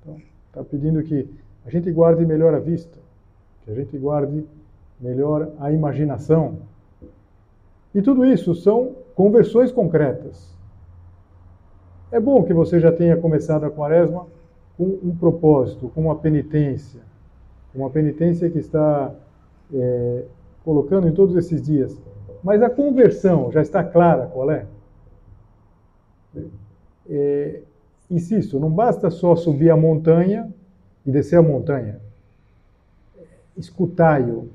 Então, 0.00 0.20
está 0.48 0.64
pedindo 0.64 1.02
que 1.02 1.28
a 1.64 1.70
gente 1.70 1.90
guarde 1.92 2.26
melhor 2.26 2.52
a 2.52 2.58
vista, 2.58 2.98
que 3.64 3.70
a 3.70 3.74
gente 3.74 3.96
guarde 3.96 4.44
melhor 5.00 5.50
a 5.60 5.70
imaginação. 5.70 6.58
E 7.94 8.02
tudo 8.02 8.26
isso 8.26 8.54
são 8.54 8.96
conversões 9.14 9.70
concretas. 9.70 10.50
É 12.10 12.18
bom 12.18 12.42
que 12.42 12.52
você 12.52 12.80
já 12.80 12.90
tenha 12.90 13.16
começado 13.16 13.64
a 13.64 13.70
quaresma 13.70 14.26
com 14.76 14.98
um 15.02 15.14
propósito, 15.14 15.88
com 15.94 16.00
uma 16.00 16.16
penitência. 16.16 17.00
Uma 17.72 17.90
penitência 17.90 18.50
que 18.50 18.58
está 18.58 19.14
é, 19.72 20.24
colocando 20.64 21.06
em 21.08 21.12
todos 21.12 21.36
esses 21.36 21.62
dias. 21.62 21.96
Mas 22.42 22.62
a 22.62 22.70
conversão 22.70 23.50
já 23.52 23.60
está 23.60 23.84
clara 23.84 24.26
qual 24.26 24.50
é? 24.50 24.66
é 27.08 27.60
insisto, 28.10 28.58
não 28.58 28.70
basta 28.70 29.10
só 29.10 29.36
subir 29.36 29.70
a 29.70 29.76
montanha 29.76 30.52
e 31.06 31.10
descer 31.10 31.36
a 31.36 31.42
montanha. 31.42 32.00
Escutai-o. 33.56 34.48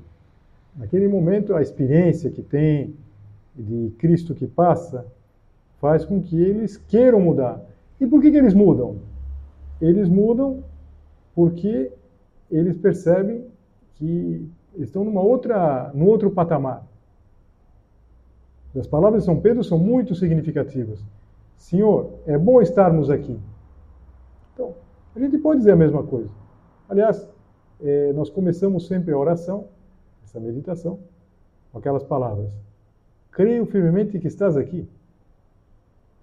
Naquele 0.76 1.08
momento, 1.08 1.54
a 1.54 1.62
experiência 1.62 2.30
que 2.30 2.42
tem 2.42 2.94
de 3.54 3.92
Cristo 3.98 4.34
que 4.34 4.46
passa 4.46 5.06
faz 5.80 6.04
com 6.04 6.20
que 6.20 6.40
eles 6.42 6.76
queiram 6.76 7.20
mudar. 7.20 7.62
E 8.00 8.06
por 8.06 8.20
que, 8.20 8.30
que 8.30 8.36
eles 8.36 8.52
mudam? 8.52 8.96
Eles 9.80 10.08
mudam 10.08 10.62
porque 11.34 11.90
eles 12.50 12.76
percebem 12.76 13.44
que 13.94 14.46
estão 14.76 15.04
numa 15.04 15.22
outra, 15.22 15.90
num 15.94 16.06
outro 16.06 16.30
patamar. 16.30 16.86
As 18.78 18.86
palavras 18.86 19.22
de 19.22 19.26
São 19.26 19.40
Pedro 19.40 19.64
são 19.64 19.78
muito 19.78 20.14
significativas. 20.14 21.04
Senhor, 21.56 22.10
é 22.26 22.36
bom 22.36 22.60
estarmos 22.60 23.10
aqui. 23.10 23.38
Então, 24.52 24.74
a 25.14 25.18
gente 25.18 25.38
pode 25.38 25.58
dizer 25.58 25.72
a 25.72 25.76
mesma 25.76 26.02
coisa. 26.02 26.30
Aliás, 26.88 27.28
é, 27.80 28.12
nós 28.12 28.28
começamos 28.28 28.86
sempre 28.86 29.12
a 29.12 29.18
oração, 29.18 29.68
essa 30.24 30.38
meditação, 30.38 30.98
com 31.72 31.78
aquelas 31.78 32.04
palavras. 32.04 32.52
Creio 33.30 33.66
firmemente 33.66 34.18
que 34.18 34.26
estás 34.26 34.56
aqui, 34.56 34.88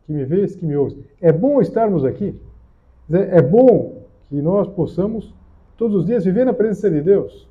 que 0.05 0.13
me 0.13 0.23
vês, 0.25 0.55
que 0.55 0.65
me 0.65 0.75
ouves. 0.75 0.97
É 1.21 1.31
bom 1.31 1.61
estarmos 1.61 2.05
aqui. 2.05 2.39
É 3.09 3.41
bom 3.41 4.03
que 4.29 4.41
nós 4.41 4.67
possamos 4.67 5.33
todos 5.77 5.97
os 5.97 6.05
dias 6.05 6.23
viver 6.23 6.45
na 6.45 6.53
presença 6.53 6.89
de 6.89 7.01
Deus. 7.01 7.47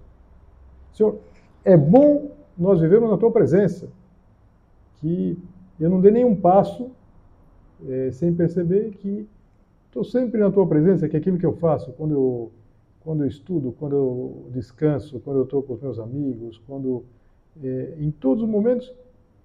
Senhor, 0.92 1.18
é 1.64 1.76
bom 1.76 2.30
nós 2.56 2.80
vivermos 2.80 3.10
na 3.10 3.16
tua 3.16 3.30
presença. 3.30 3.88
Que 5.02 5.38
eu 5.78 5.90
não 5.90 6.00
dê 6.00 6.10
nenhum 6.10 6.34
passo 6.34 6.90
é, 7.86 8.10
sem 8.12 8.32
perceber 8.32 8.92
que 8.92 9.28
estou 9.86 10.04
sempre 10.04 10.40
na 10.40 10.50
tua 10.50 10.66
presença, 10.66 11.06
que 11.06 11.16
aquilo 11.16 11.36
que 11.36 11.44
eu 11.44 11.52
faço 11.52 11.92
quando 11.92 12.14
eu, 12.14 12.52
quando 13.00 13.24
eu 13.24 13.28
estudo, 13.28 13.74
quando 13.78 13.94
eu 13.94 14.46
descanso, 14.52 15.20
quando 15.20 15.40
eu 15.40 15.44
estou 15.44 15.62
com 15.62 15.74
os 15.74 15.82
meus 15.82 15.98
amigos, 15.98 16.62
quando 16.66 17.04
é, 17.62 17.94
em 17.98 18.10
todos 18.10 18.42
os 18.42 18.48
momentos 18.48 18.90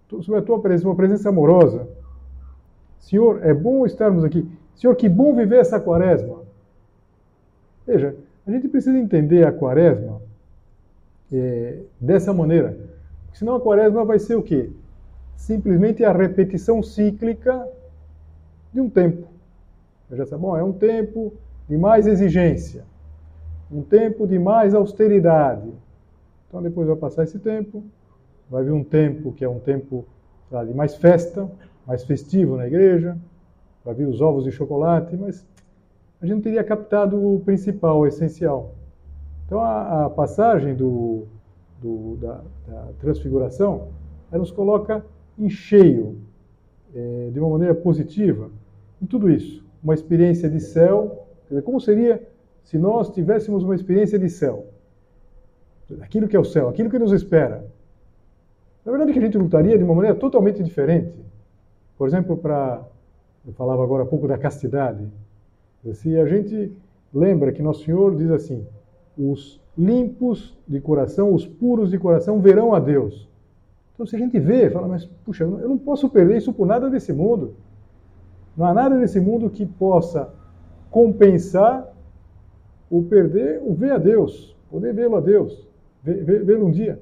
sobre 0.08 0.38
a 0.38 0.42
tua 0.42 0.60
presença, 0.60 0.88
uma 0.88 0.96
presença 0.96 1.30
amorosa. 1.30 1.88
Senhor, 3.00 3.44
é 3.44 3.54
bom 3.54 3.86
estarmos 3.86 4.24
aqui. 4.24 4.50
Senhor, 4.76 4.96
que 4.96 5.10
bom 5.10 5.36
viver 5.36 5.60
essa 5.60 5.80
quaresma. 5.80 6.42
Veja, 7.86 8.16
a 8.46 8.52
gente 8.52 8.68
precisa 8.68 8.98
entender 8.98 9.46
a 9.46 9.52
quaresma 9.52 10.22
é, 11.32 11.80
dessa 12.00 12.34
maneira. 12.34 12.78
Senão 13.34 13.56
a 13.56 13.62
quaresma 13.62 14.06
vai 14.06 14.20
ser 14.20 14.36
o 14.36 14.44
quê? 14.44 14.70
Simplesmente 15.38 16.04
a 16.04 16.12
repetição 16.12 16.84
cíclica 16.84 17.66
de 18.74 18.82
um 18.82 18.90
tempo. 18.90 19.28
Já 20.12 20.26
sabe, 20.26 20.42
bom, 20.42 20.58
é 20.58 20.64
um 20.64 20.74
tempo 20.74 21.34
de 21.70 21.78
mais 21.78 22.06
exigência, 22.06 22.84
um 23.72 23.82
tempo 23.82 24.28
de 24.28 24.38
mais 24.38 24.74
austeridade. 24.74 25.72
Então 26.48 26.62
depois 26.62 26.88
vai 26.88 26.98
passar 26.98 27.24
esse 27.24 27.40
tempo, 27.40 27.82
vai 28.50 28.64
vir 28.64 28.72
um 28.72 28.84
tempo 28.84 29.32
que 29.32 29.46
é 29.46 29.50
um 29.50 29.60
tempo 29.60 30.06
lá, 30.52 30.66
de 30.66 30.74
mais 30.74 30.96
festa, 30.96 31.50
mais 31.86 32.04
festivo 32.04 32.58
na 32.58 32.68
igreja, 32.68 33.18
vai 33.86 33.94
vir 33.94 34.08
os 34.08 34.20
ovos 34.20 34.44
de 34.44 34.52
chocolate, 34.52 35.16
mas 35.16 35.46
a 36.22 36.26
gente 36.26 36.36
não 36.36 36.42
teria 36.42 36.64
captado 36.64 37.16
o 37.16 37.40
principal, 37.42 38.00
o 38.00 38.08
essencial. 38.08 38.74
Então 39.46 39.62
a, 39.62 40.06
a 40.06 40.10
passagem 40.10 40.76
do, 40.76 41.26
do, 41.82 42.18
da, 42.18 42.42
da, 42.68 42.88
transfiguração, 43.00 43.88
ela 44.30 44.40
nos 44.40 44.52
coloca 44.52 45.06
em 45.38 45.50
cheio, 45.50 46.18
é, 46.96 47.30
de 47.32 47.40
uma 47.40 47.50
maneira 47.50 47.76
positiva, 47.76 48.50
em 49.02 49.06
tudo 49.06 49.30
isso. 49.30 49.64
Uma 49.84 49.94
experiência 49.94 50.50
de 50.50 50.60
céu, 50.60 51.28
dizer, 51.50 51.62
como 51.62 51.80
seria 51.80 52.22
se 52.64 52.78
nós 52.78 53.10
tivéssemos 53.10 53.64
uma 53.64 53.76
experiência 53.76 54.18
de 54.18 54.30
céu? 54.30 54.66
Aquilo 56.02 56.28
que 56.28 56.36
é 56.36 56.40
o 56.40 56.44
céu, 56.44 56.68
aquilo 56.68 56.90
que 56.90 57.00
nos 57.00 57.12
espera. 57.12 57.66
Na 58.84 58.92
verdade, 58.92 59.14
que 59.14 59.20
a 59.20 59.22
gente 59.22 59.38
lutaria 59.38 59.78
de 59.78 59.84
uma 59.84 59.94
maneira 59.94 60.18
totalmente 60.18 60.64
diferente. 60.64 61.14
Por 61.98 62.08
exemplo, 62.08 62.38
para. 62.38 62.86
Eu 63.46 63.54
falava 63.54 63.84
agora 63.84 64.04
há 64.04 64.06
pouco 64.06 64.28
da 64.28 64.38
castidade. 64.38 65.06
Se 65.94 66.18
a 66.20 66.26
gente 66.26 66.74
lembra 67.14 67.52
que 67.52 67.62
Nosso 67.62 67.86
Senhor 67.86 68.16
diz 68.16 68.30
assim: 68.32 68.66
os 69.18 69.62
limpos 69.78 70.58
de 70.68 70.82
coração, 70.82 71.34
os 71.34 71.46
puros 71.46 71.92
de 71.92 71.98
coração 71.98 72.40
verão 72.40 72.74
a 72.74 72.80
Deus. 72.80 73.28
Então, 73.98 74.06
se 74.06 74.16
a 74.16 74.20
gente 74.20 74.40
vê, 74.40 74.70
fala, 74.70 74.88
mas 74.88 75.06
puxa, 75.26 75.44
eu 75.44 75.68
não 75.68 75.78
posso 75.78 76.08
perder 76.08 76.38
isso 76.38 76.54
por 76.54 76.68
nada 76.68 76.88
desse 76.88 77.12
mundo. 77.12 77.56
Não 78.56 78.68
há 78.68 78.72
nada 78.72 78.96
nesse 78.96 79.20
mundo 79.20 79.50
que 79.50 79.66
possa 79.66 80.32
compensar 80.92 81.92
o 82.92 83.02
perder 83.02 83.60
o 83.66 83.74
ver 83.74 83.94
a 83.94 83.98
Deus, 83.98 84.56
poder 84.70 84.94
vê-lo 84.94 85.16
a 85.16 85.20
Deus, 85.20 85.68
vê-lo 86.04 86.68
um 86.68 86.72
dia. 86.72 87.02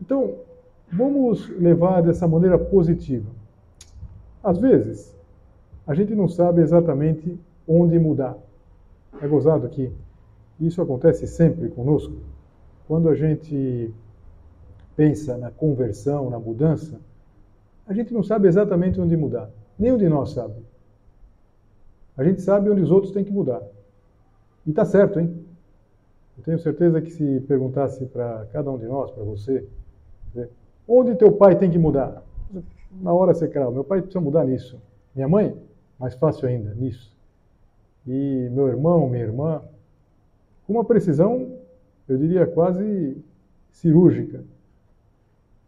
Então, 0.00 0.36
vamos 0.90 1.50
levar 1.50 2.02
dessa 2.02 2.26
maneira 2.26 2.58
positiva. 2.58 3.28
Às 4.42 4.56
vezes, 4.56 5.14
a 5.86 5.92
gente 5.92 6.14
não 6.14 6.28
sabe 6.28 6.62
exatamente 6.62 7.38
onde 7.66 7.98
mudar. 7.98 8.38
É 9.20 9.28
gozado 9.28 9.68
que 9.68 9.92
isso 10.58 10.80
acontece 10.80 11.26
sempre 11.26 11.68
conosco. 11.68 12.14
Quando 12.86 13.10
a 13.10 13.14
gente 13.14 13.92
pensa 14.98 15.38
na 15.38 15.48
conversão, 15.48 16.28
na 16.28 16.40
mudança, 16.40 16.98
a 17.86 17.94
gente 17.94 18.12
não 18.12 18.24
sabe 18.24 18.48
exatamente 18.48 19.00
onde 19.00 19.16
mudar. 19.16 19.48
Nenhum 19.78 19.96
de 19.96 20.08
nós 20.08 20.32
sabe. 20.32 20.56
A 22.16 22.24
gente 22.24 22.42
sabe 22.42 22.68
onde 22.68 22.82
os 22.82 22.90
outros 22.90 23.12
têm 23.12 23.22
que 23.22 23.30
mudar. 23.30 23.62
E 24.66 24.70
está 24.70 24.84
certo, 24.84 25.20
hein? 25.20 25.46
Eu 26.36 26.42
tenho 26.42 26.58
certeza 26.58 27.00
que 27.00 27.12
se 27.12 27.40
perguntasse 27.46 28.06
para 28.06 28.44
cada 28.52 28.68
um 28.72 28.76
de 28.76 28.86
nós, 28.86 29.12
para 29.12 29.22
você, 29.22 29.64
Onde 30.88 31.14
teu 31.14 31.30
pai 31.30 31.56
tem 31.56 31.70
que 31.70 31.78
mudar? 31.78 32.24
Na 32.90 33.12
hora 33.12 33.34
você 33.34 33.46
crava, 33.46 33.70
meu 33.70 33.84
pai 33.84 34.00
precisa 34.00 34.20
mudar 34.20 34.44
nisso. 34.44 34.80
Minha 35.14 35.28
mãe? 35.28 35.54
Mais 35.96 36.14
fácil 36.14 36.48
ainda, 36.48 36.74
nisso. 36.74 37.14
E 38.04 38.48
meu 38.50 38.66
irmão, 38.66 39.08
minha 39.08 39.22
irmã, 39.22 39.62
com 40.66 40.72
uma 40.72 40.84
precisão, 40.84 41.58
eu 42.08 42.16
diria 42.16 42.46
quase 42.46 43.16
cirúrgica. 43.70 44.42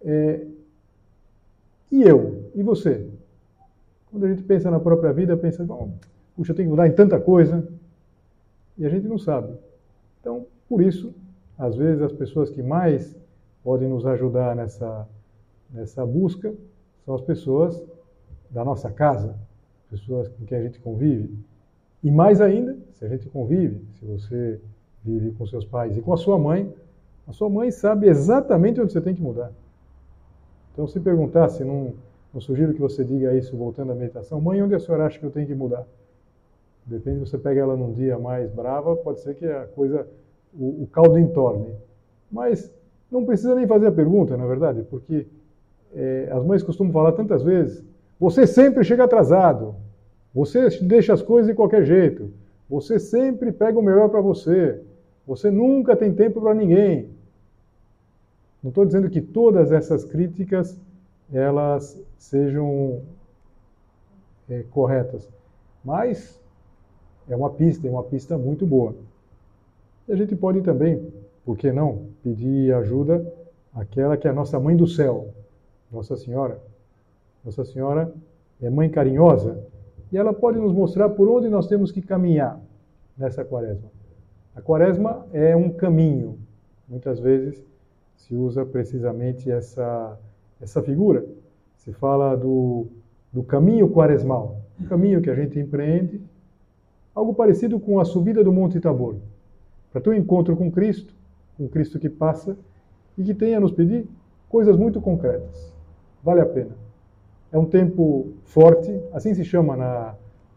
É, 0.02 0.46
e 1.90 2.02
eu? 2.02 2.50
E 2.54 2.62
você? 2.62 3.08
Quando 4.10 4.26
a 4.26 4.28
gente 4.28 4.42
pensa 4.42 4.70
na 4.70 4.80
própria 4.80 5.12
vida, 5.12 5.36
pensa, 5.36 5.64
bom, 5.64 5.92
puxa, 6.36 6.52
eu 6.52 6.56
tenho 6.56 6.68
que 6.68 6.70
mudar 6.70 6.86
em 6.86 6.92
tanta 6.92 7.20
coisa. 7.20 7.66
E 8.76 8.86
a 8.86 8.88
gente 8.88 9.06
não 9.06 9.18
sabe. 9.18 9.52
Então, 10.20 10.46
por 10.68 10.82
isso, 10.82 11.12
às 11.58 11.76
vezes 11.76 12.02
as 12.02 12.12
pessoas 12.12 12.50
que 12.50 12.62
mais 12.62 13.16
podem 13.62 13.88
nos 13.88 14.06
ajudar 14.06 14.56
nessa, 14.56 15.06
nessa 15.70 16.04
busca 16.06 16.54
são 17.04 17.14
as 17.14 17.20
pessoas 17.20 17.82
da 18.50 18.64
nossa 18.64 18.90
casa, 18.90 19.36
pessoas 19.90 20.28
com 20.28 20.44
quem 20.44 20.58
a 20.58 20.62
gente 20.62 20.80
convive. 20.80 21.36
E 22.02 22.10
mais 22.10 22.40
ainda, 22.40 22.76
se 22.94 23.04
a 23.04 23.08
gente 23.08 23.28
convive, 23.28 23.84
se 23.98 24.04
você 24.04 24.60
vive 25.04 25.32
com 25.32 25.46
seus 25.46 25.64
pais 25.64 25.96
e 25.96 26.00
com 26.00 26.12
a 26.12 26.16
sua 26.16 26.38
mãe, 26.38 26.72
a 27.26 27.32
sua 27.32 27.48
mãe 27.48 27.70
sabe 27.70 28.08
exatamente 28.08 28.80
onde 28.80 28.92
você 28.92 29.00
tem 29.00 29.14
que 29.14 29.22
mudar. 29.22 29.52
Então, 30.72 30.86
se 30.86 30.98
perguntasse, 31.00 31.64
não, 31.64 31.94
não 32.32 32.40
sugiro 32.40 32.72
que 32.72 32.80
você 32.80 33.04
diga 33.04 33.34
isso 33.34 33.56
voltando 33.56 33.92
à 33.92 33.94
meditação, 33.94 34.40
mãe, 34.40 34.62
onde 34.62 34.74
a 34.74 34.80
senhora 34.80 35.06
acha 35.06 35.18
que 35.18 35.24
eu 35.26 35.30
tenho 35.30 35.46
que 35.46 35.54
mudar? 35.54 35.86
Depende, 36.86 37.20
você 37.20 37.38
pega 37.38 37.60
ela 37.60 37.76
num 37.76 37.92
dia 37.92 38.18
mais 38.18 38.50
brava, 38.50 38.96
pode 38.96 39.20
ser 39.20 39.34
que 39.34 39.46
a 39.46 39.66
coisa, 39.66 40.06
o, 40.52 40.84
o 40.84 40.88
caldo 40.90 41.18
entorne. 41.18 41.74
Mas 42.30 42.72
não 43.10 43.24
precisa 43.24 43.54
nem 43.54 43.66
fazer 43.66 43.88
a 43.88 43.92
pergunta, 43.92 44.36
na 44.36 44.46
verdade, 44.46 44.82
porque 44.88 45.26
é, 45.94 46.28
as 46.32 46.44
mães 46.44 46.62
costumam 46.62 46.92
falar 46.92 47.12
tantas 47.12 47.42
vezes: 47.42 47.84
você 48.18 48.46
sempre 48.46 48.84
chega 48.84 49.04
atrasado, 49.04 49.74
você 50.34 50.68
deixa 50.80 51.12
as 51.12 51.22
coisas 51.22 51.48
de 51.48 51.54
qualquer 51.54 51.84
jeito, 51.84 52.30
você 52.68 52.98
sempre 52.98 53.50
pega 53.50 53.78
o 53.78 53.82
melhor 53.82 54.08
para 54.08 54.20
você, 54.20 54.80
você 55.26 55.50
nunca 55.50 55.96
tem 55.96 56.12
tempo 56.12 56.40
para 56.40 56.54
ninguém. 56.54 57.08
Não 58.62 58.68
estou 58.68 58.84
dizendo 58.84 59.08
que 59.08 59.20
todas 59.20 59.72
essas 59.72 60.04
críticas 60.04 60.78
elas 61.32 62.00
sejam 62.18 63.02
é, 64.48 64.62
corretas, 64.70 65.28
mas 65.84 66.38
é 67.28 67.36
uma 67.36 67.50
pista, 67.50 67.86
é 67.86 67.90
uma 67.90 68.02
pista 68.02 68.36
muito 68.36 68.66
boa. 68.66 68.94
E 70.08 70.12
a 70.12 70.16
gente 70.16 70.34
pode 70.34 70.60
também 70.60 71.12
por 71.44 71.56
que 71.56 71.72
não 71.72 72.08
pedir 72.22 72.74
ajuda 72.74 73.32
àquela 73.72 74.16
que 74.16 74.26
é 74.26 74.30
a 74.30 74.34
nossa 74.34 74.58
mãe 74.58 74.76
do 74.76 74.86
céu, 74.86 75.28
Nossa 75.90 76.16
Senhora? 76.16 76.60
Nossa 77.44 77.64
Senhora 77.64 78.12
é 78.60 78.68
mãe 78.68 78.90
carinhosa 78.90 79.64
e 80.12 80.18
ela 80.18 80.34
pode 80.34 80.58
nos 80.58 80.72
mostrar 80.72 81.08
por 81.10 81.28
onde 81.28 81.48
nós 81.48 81.66
temos 81.66 81.90
que 81.92 82.02
caminhar 82.02 82.60
nessa 83.16 83.44
quaresma. 83.44 83.88
A 84.54 84.60
quaresma 84.60 85.26
é 85.32 85.56
um 85.56 85.70
caminho. 85.70 86.38
Muitas 86.88 87.20
vezes 87.20 87.64
se 88.20 88.34
usa 88.34 88.64
precisamente 88.64 89.50
essa, 89.50 90.18
essa 90.60 90.82
figura. 90.82 91.24
Se 91.76 91.92
fala 91.92 92.36
do, 92.36 92.86
do 93.32 93.42
caminho 93.42 93.88
quaresmal, 93.88 94.60
um 94.80 94.84
caminho 94.84 95.20
que 95.20 95.30
a 95.30 95.34
gente 95.34 95.58
empreende, 95.58 96.20
algo 97.14 97.34
parecido 97.34 97.80
com 97.80 97.98
a 97.98 98.04
subida 98.04 98.44
do 98.44 98.52
Monte 98.52 98.78
Tabor. 98.78 99.16
Para 99.90 100.00
ter 100.00 100.10
um 100.10 100.14
encontro 100.14 100.56
com 100.56 100.70
Cristo, 100.70 101.14
um 101.58 101.66
Cristo 101.66 101.98
que 101.98 102.08
passa 102.08 102.56
e 103.16 103.24
que 103.24 103.34
tem 103.34 103.54
a 103.54 103.60
nos 103.60 103.72
pedir 103.72 104.06
coisas 104.48 104.76
muito 104.76 105.00
concretas. 105.00 105.74
Vale 106.22 106.40
a 106.40 106.46
pena. 106.46 106.76
É 107.50 107.58
um 107.58 107.64
tempo 107.64 108.32
forte, 108.44 109.00
assim 109.12 109.34
se 109.34 109.44
chama 109.44 109.76
na, 109.76 110.14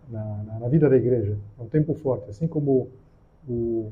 na, 0.10 0.60
na 0.60 0.68
vida 0.68 0.90
da 0.90 0.96
igreja. 0.96 1.38
É 1.58 1.64
um 1.64 1.68
tempo 1.68 1.94
forte, 1.96 2.30
assim 2.30 2.46
como 2.46 2.90
o, 3.48 3.92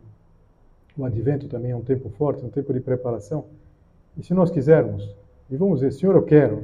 o 0.97 1.05
advento 1.05 1.47
também 1.47 1.71
é 1.71 1.75
um 1.75 1.81
tempo 1.81 2.09
forte, 2.09 2.43
um 2.43 2.49
tempo 2.49 2.73
de 2.73 2.79
preparação. 2.79 3.45
E 4.17 4.23
se 4.23 4.33
nós 4.33 4.51
quisermos, 4.51 5.15
e 5.49 5.55
vamos 5.55 5.79
dizer, 5.79 5.91
Senhor, 5.91 6.15
eu 6.15 6.23
quero, 6.23 6.63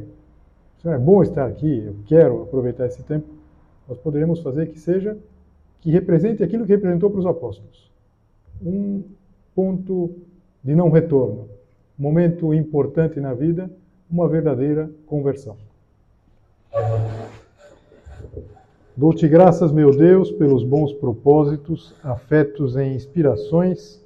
Senhor, 0.81 0.95
é 0.95 0.99
bom 0.99 1.21
estar 1.21 1.45
aqui, 1.45 1.83
eu 1.85 1.95
quero 2.05 2.43
aproveitar 2.43 2.85
esse 2.85 3.03
tempo, 3.03 3.27
nós 3.87 3.97
poderemos 3.97 4.41
fazer 4.41 4.67
que 4.67 4.79
seja, 4.79 5.17
que 5.79 5.91
represente 5.91 6.43
aquilo 6.43 6.65
que 6.65 6.73
representou 6.73 7.09
para 7.09 7.19
os 7.19 7.25
apóstolos. 7.25 7.89
Um 8.61 9.03
ponto 9.55 10.11
de 10.63 10.75
não 10.75 10.89
retorno, 10.89 11.47
um 11.97 12.03
momento 12.03 12.53
importante 12.53 13.19
na 13.19 13.33
vida, 13.33 13.71
uma 14.09 14.27
verdadeira 14.27 14.89
conversão. 15.05 15.55
Dou-te 18.95 19.27
graças, 19.27 19.71
meu 19.71 19.95
Deus, 19.95 20.31
pelos 20.31 20.63
bons 20.63 20.91
propósitos, 20.91 21.93
afetos 22.03 22.75
e 22.75 22.83
inspirações 22.83 24.05